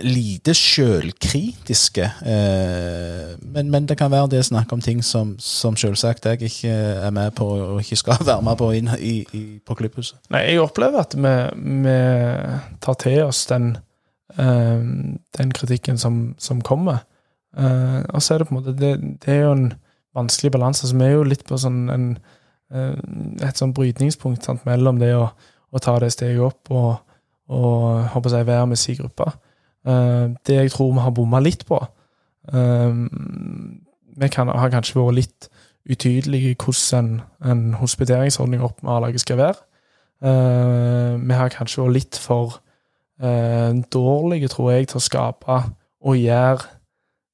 [0.00, 2.04] lite sjølkritiske.
[2.04, 6.42] Eh, men, men, det kan være det er snakk om ting som, som selvsagt jeg
[6.48, 10.18] ikke er med på, og ikke skal være med på inn i, i, på klubbhuset.
[10.32, 11.34] Nei, jeg opplever at vi,
[11.84, 11.96] vi
[12.84, 13.74] tar til oss den,
[14.38, 14.80] uh,
[15.38, 17.04] den kritikken som, som kommer.
[17.52, 19.70] Uh, og så er det på en måte Det, det er jo en
[20.16, 20.86] vanskelig balanse.
[20.86, 22.10] Altså, vi er jo litt på sånn en,
[22.72, 25.26] et sånn brytningspunkt sant, mellom det å,
[25.68, 27.02] å, ta det steget opp og,
[27.52, 29.28] og håper jeg, være med si gruppe.
[29.82, 31.74] Uh, det jeg tror vi har bomma litt på
[32.54, 32.92] uh,
[34.14, 35.48] Vi kan, har kanskje vært litt
[35.90, 39.58] utydelige i hvordan en, en hospiteringsordning opp med A-laget skal være.
[40.22, 42.60] Eh, vi har kanskje vært litt for
[43.22, 45.56] eh, dårlige, tror jeg, til å skape
[46.02, 46.68] og gjøre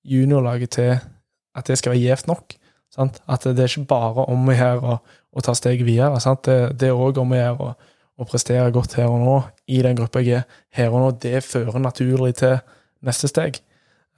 [0.09, 2.57] juniorlaget til at det skal være gjevt nok.
[2.95, 3.21] Sant?
[3.29, 6.21] At det er ikke bare om å gjøre å, ta steget videre.
[6.25, 6.49] Sant?
[6.49, 7.73] Det, det er òg om å gjøre
[8.19, 9.37] å prestere godt her og nå
[9.69, 11.11] i den gruppa jeg er her og nå.
[11.23, 12.59] Det fører naturlig til
[13.05, 13.61] neste steg.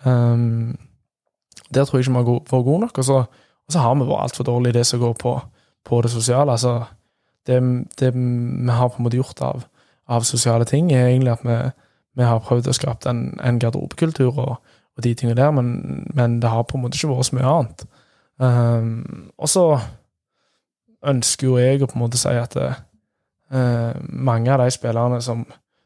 [0.05, 0.79] Um,
[1.75, 2.99] der tror jeg ikke vi har vært gode nok.
[2.99, 3.19] Og så,
[3.67, 5.37] og så har vi vært altfor dårlige i det som går på,
[5.85, 6.53] på det sosiale.
[6.53, 6.85] Altså,
[7.47, 7.61] det,
[8.01, 9.65] det, vi har på en måte gjort av,
[10.09, 11.59] av sosiale ting, er egentlig at vi,
[12.19, 16.41] vi har prøvd å skape en, en garderobekultur og, og, de tingene der, men, men,
[16.43, 17.87] det har på en måte ikke vært så mye annet.
[18.41, 19.65] Um, og så
[21.07, 22.87] ønsker jo jeg å på en måte si at det, uh,
[23.51, 25.41] mange av de spillerne som,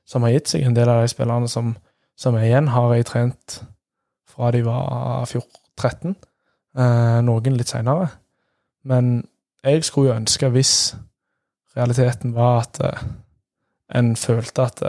[0.05, 1.71] som, har gitt seg, en del av de spillerne som,
[2.21, 3.57] som er igjen, har jeg trent
[4.29, 6.15] fra de var 14-13.
[6.75, 8.09] Uh, noen litt seinere.
[8.85, 9.23] Men
[9.65, 10.75] jeg skulle jo ønske, hvis
[11.77, 13.05] realiteten var at uh,
[13.95, 14.83] en følte at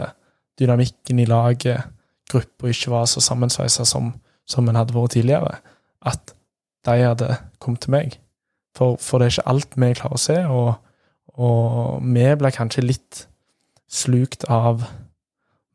[0.58, 1.86] dynamikken i laget,
[2.30, 4.14] gruppa, ikke var så sammensveisa som,
[4.48, 5.60] som en hadde vært tidligere,
[6.02, 6.34] at
[6.86, 8.18] de hadde kommet til meg.
[8.76, 10.74] For, for, det er ikke alt vi klarer å se, og,
[11.36, 13.26] og vi ble kanskje litt
[13.92, 14.86] slukt av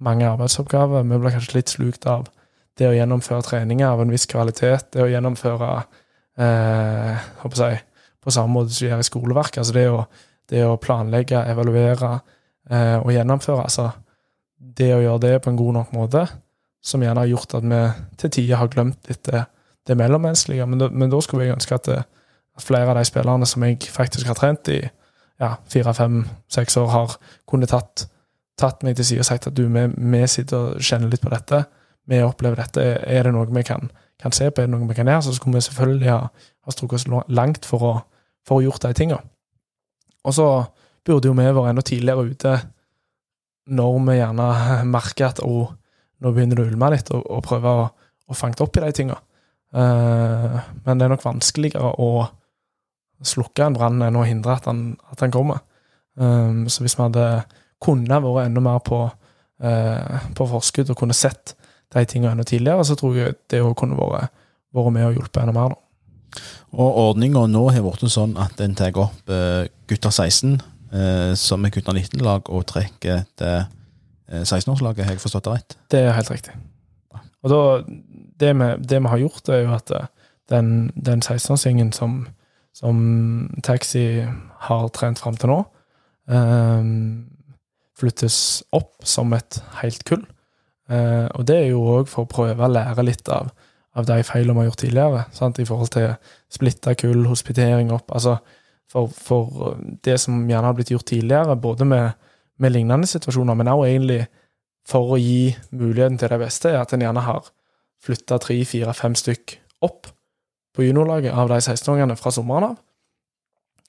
[0.01, 1.05] mange arbeidsoppgaver.
[1.05, 2.26] Vi ble kanskje litt slukt av
[2.80, 5.70] det å gjennomføre treninger av en viss kvalitet, det å gjennomføre
[6.41, 7.82] eh, jeg,
[8.22, 9.62] på samme måte som vi gjør i skoleverket.
[9.62, 10.03] Altså det å
[10.51, 12.14] det å planlegge, evaluere
[12.70, 13.66] eh, og gjennomføre.
[13.68, 13.89] Altså
[14.57, 16.26] det å gjøre det på en god nok måte,
[16.84, 17.82] som gjerne har gjort at vi
[18.22, 19.45] til tider har glemt litt det,
[19.88, 20.68] det mellommenneskelige.
[20.68, 21.99] Men, men, da skulle jeg ønske at, det,
[22.57, 24.82] at, flere av de spillerne som jeg faktisk har trent i
[25.42, 26.22] ja, fire, fem,
[26.52, 27.16] seks år, har
[27.50, 28.06] kunnet tatt,
[28.62, 31.32] tatt meg til side og sagt at du, vi, vi, sitter og kjenner litt på
[31.34, 31.64] dette.
[32.10, 32.86] Vi opplever dette.
[33.10, 33.89] Er det noe vi kan,
[34.22, 34.62] kan se på?
[34.62, 35.26] Er det noe vi kan gjøre?
[35.26, 37.94] Så skulle vi selvfølgelig ha, ha strukket oss langt for å,
[38.46, 39.24] for å gjort de tingene.
[40.22, 40.48] Og så
[41.08, 42.56] burde jo vi vært enda tidligere ute
[43.72, 44.48] når vi gjerne
[44.96, 45.74] merker at oh,
[46.22, 47.88] nå begynner det å ulme litt, og, og prøve å,
[48.30, 49.18] å fange opp i de tinga.
[49.72, 52.12] Uh, men det er nok vanskeligere å
[53.28, 55.62] slukke en brann enn å hindre at den, at den kommer.
[56.20, 57.28] Um, så hvis vi hadde
[57.82, 59.04] kunne vært enda mer på,
[59.64, 61.56] uh, på forskudd og kunne sett
[61.92, 64.34] de tingene enda tidligere, så tror jeg det kunne vært,
[64.76, 65.76] vært med og hjulpet enda mer.
[65.76, 66.42] da.
[66.72, 70.60] Og ordninga nå har blitt sånn at en tar opp uh, gutter 16
[70.94, 75.06] uh, som er gutter 19-lag, og trekker til eh, 16-årslaget.
[75.06, 75.78] Har jeg forstått det rett?
[75.92, 76.56] Det er helt riktig.
[77.42, 77.62] Og da,
[78.40, 80.10] det, vi, det vi har gjort, er jo at eh,
[80.52, 82.26] den, den 16-årsgjengen som,
[82.76, 84.24] som, Taxi
[84.68, 85.60] har trent fram til nå,
[86.32, 86.92] eh,
[88.00, 88.38] flyttes
[88.74, 90.24] opp som et helt kull.
[90.92, 93.52] Eh, og det er jo òg for å prøve å lære litt av
[94.00, 95.60] av de feilene vi har gjort tidligere, sant?
[95.60, 96.14] i forhold til
[96.52, 98.12] splitta kull, hospitering opp.
[98.12, 98.38] altså
[98.92, 102.12] for, for, det som gjerne har blitt gjort tidligere, både med,
[102.60, 104.22] med lignende situasjoner, men også egentlig
[104.88, 107.52] for å gi muligheten til det beste, er at en gjerne har
[108.04, 109.58] flytta tre, fire, fem stykk
[109.88, 110.10] opp
[110.76, 112.78] på juniorlaget av de 16-åringene fra sommeren av.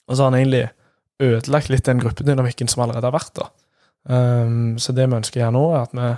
[0.07, 0.65] Og så har han egentlig
[1.23, 3.35] ødelagt litt den gruppedynamikken som allerede har vært.
[3.39, 3.49] da.
[4.03, 6.09] Um, så det vi ønsker å gjøre nå, er at vi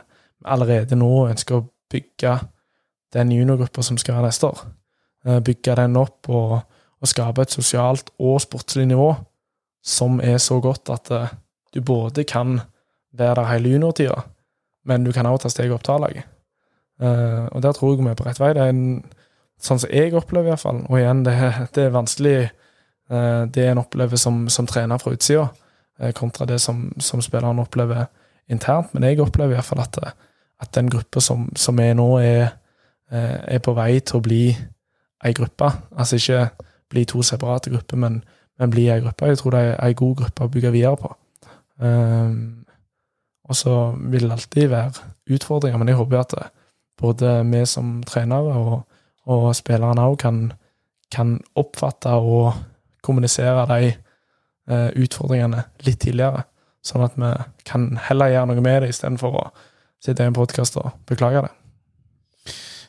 [0.55, 2.37] allerede nå ønsker å bygge
[3.15, 4.63] den juniorgruppa som skal være neste år.
[5.27, 6.55] Uh, bygge den opp og,
[7.01, 9.11] og, skape et sosialt og sportslig nivå
[9.85, 11.35] som er så godt at uh,
[11.73, 12.57] du både kan
[13.15, 14.17] være der hele juniortida,
[14.85, 16.31] men du kan også ta steget opp til A-laget.
[17.01, 18.53] Uh, og der tror jeg vi er på rett vei.
[18.55, 19.03] Det er en,
[19.61, 20.83] sånn som jeg opplever, i hvert fall.
[20.89, 21.35] Og igjen, det,
[21.75, 22.35] det er vanskelig
[23.11, 25.47] uh, Det en opplever som, som trener fra utsida,
[26.17, 28.09] kontra det som, som spilleren opplever
[28.51, 28.91] internt.
[28.93, 29.99] Men jeg opplever i hvert fall at,
[30.59, 32.49] at den gruppa som, som er nå, er
[33.11, 34.43] Eh, er på vei til å bli
[35.25, 35.69] ei gruppe.
[35.93, 38.23] Altså ikke bli to separate grupper, men,
[38.59, 39.29] men bli ei gruppe.
[39.29, 41.11] Jeg tror det er ei god gruppe å bygge videre på.
[41.77, 42.65] Um,
[43.45, 46.35] og så vil det alltid være utfordringer, men jeg håper at
[46.97, 48.85] både vi som trenere og,
[49.31, 50.41] og spillerne òg kan,
[51.13, 52.53] kan, oppfatte og
[53.05, 56.45] kommunisere de eh, utfordringene litt tidligere.
[56.85, 57.31] Sånn at vi
[57.65, 59.45] kan heller gjøre noe med det, istedenfor å
[60.03, 61.53] sitte i en podkast og beklage det.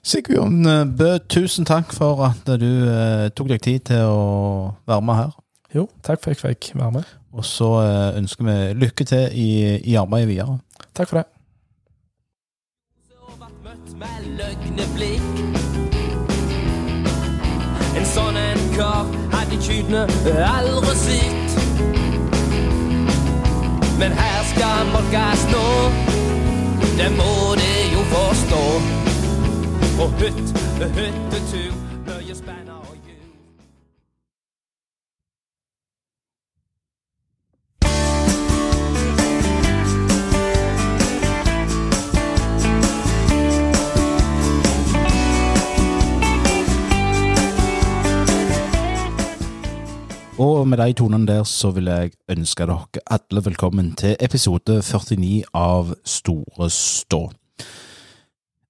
[0.07, 4.22] Sigbjørn eh, Bø, tusen takk for at du eh, tok deg tid til å
[4.87, 5.32] være med her.
[5.74, 7.14] Jo, takk for at jeg fikk være med.
[7.37, 9.51] Og så eh, ønsker vi lykke til i,
[9.82, 10.59] i arbeidet videre.
[10.95, 11.26] Takk for det.
[17.97, 20.03] En sånn en kar hadde kydene
[20.44, 21.57] aldri sett.
[23.97, 25.64] Men her skal molkes nå,
[26.99, 28.62] det må de jo forstå.
[30.05, 30.53] Og hytt,
[30.99, 31.72] hyttetur,
[50.39, 55.45] Og med de tonene der så vil jeg ønske dere alle velkommen til episode 49
[55.57, 57.22] av Store stå.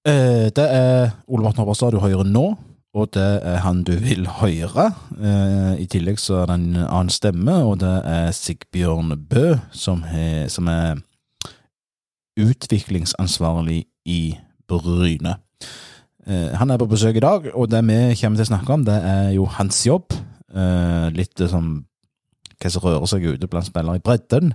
[0.07, 2.57] Eh, Det er Ole Morten Hopperstad du hører nå,
[2.95, 4.93] og det er han du vil høre.
[5.19, 10.05] Eh, I tillegg så er det en annen stemme, og det er Sigbjørn Bø, som
[10.07, 11.03] er, som er
[12.39, 14.37] utviklingsansvarlig i
[14.69, 15.37] Bryne.
[16.27, 18.85] Eh, Han er på besøk i dag, og det vi kommer til å snakke om,
[18.85, 20.13] det er jo hans jobb.
[20.57, 21.85] Eh, litt som
[22.57, 24.55] hva som rører seg ute blant spillere i bredden.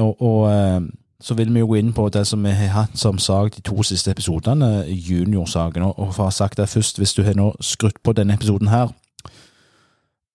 [0.00, 0.86] Og, og uh,
[1.20, 3.62] så vil vi jo gå inn på det som vi har hatt som sak de
[3.64, 5.84] to siste episodene, juniorsaken.
[5.84, 8.38] Og, og for å ha sagt det først, hvis du har nå skrudd på denne
[8.38, 8.94] episoden her,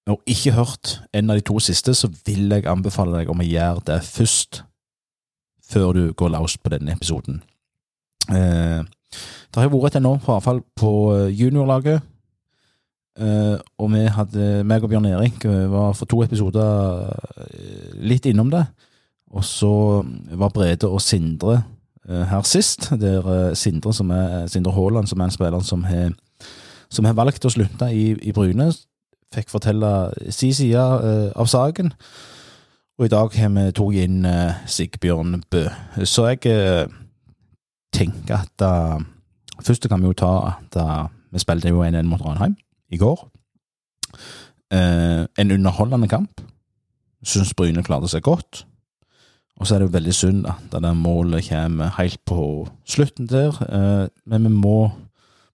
[0.09, 3.47] og ikke hørt en av de to siste, så vil jeg anbefale deg om å
[3.47, 4.63] gjøre det først,
[5.63, 7.41] før du går løs på denne episoden.
[8.29, 8.83] Uh,
[9.53, 12.01] det har vært et enormt frafall på eh, juniorlaget.
[13.13, 17.11] Eh, og vi hadde, meg og Bjørn Erik eh, var for to episoder
[17.45, 18.63] eh, litt innom det.
[19.33, 19.69] Og så
[20.37, 21.63] var Brede og Sindre
[22.05, 22.91] uh, her sist.
[23.01, 26.11] Der Sindre, som er, Sindre Haaland, som er en spiller som har,
[26.93, 28.67] som har valgt å slutte i, i Bryne,
[29.33, 29.89] fikk fortelle
[30.29, 30.77] sin side
[31.33, 31.89] av saken.
[33.01, 34.29] Og i dag har vi tatt inn
[34.69, 35.63] Sigbjørn Bø.
[36.05, 36.91] Så jeg
[37.93, 39.01] tenker at uh,
[39.63, 42.53] Først kan vi jo ta at uh, vi spilte jo 1-1 mot Ranheim
[42.93, 43.25] i går.
[44.73, 46.41] Eh, en underholdende kamp.
[47.23, 48.63] Syns Bryne klarte seg godt.
[49.59, 53.29] Og så er det jo veldig synd at det der målet kommer helt på slutten
[53.29, 53.53] der.
[53.67, 54.77] Eh, men vi må,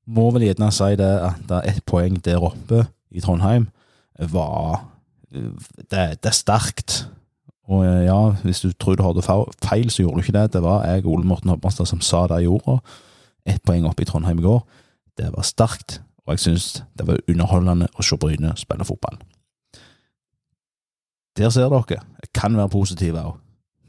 [0.08, 3.70] må vel gjerne si det at det er ett poeng der oppe i Trondheim
[4.20, 4.86] var
[5.30, 7.04] Det, det er sterkt.
[7.70, 9.22] Og eh, ja, hvis du tror du hadde
[9.62, 10.54] feil, så gjorde du ikke det.
[10.54, 12.80] Det var jeg, Ole Morten Hopperstad, som sa det i ordet.
[13.46, 14.64] Ett poeng oppe i Trondheim i går.
[15.18, 19.18] Det var sterkt, og jeg syns det var underholdende å se Bryne spille fotball.
[21.38, 22.04] Der ser dere.
[22.22, 23.40] Jeg kan være positiv òg.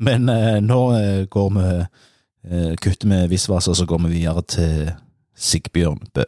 [0.01, 4.93] Men eh, nå eh, går vi eh, kutter vi og så går vi videre til
[5.37, 6.25] Sigbjørn Bø.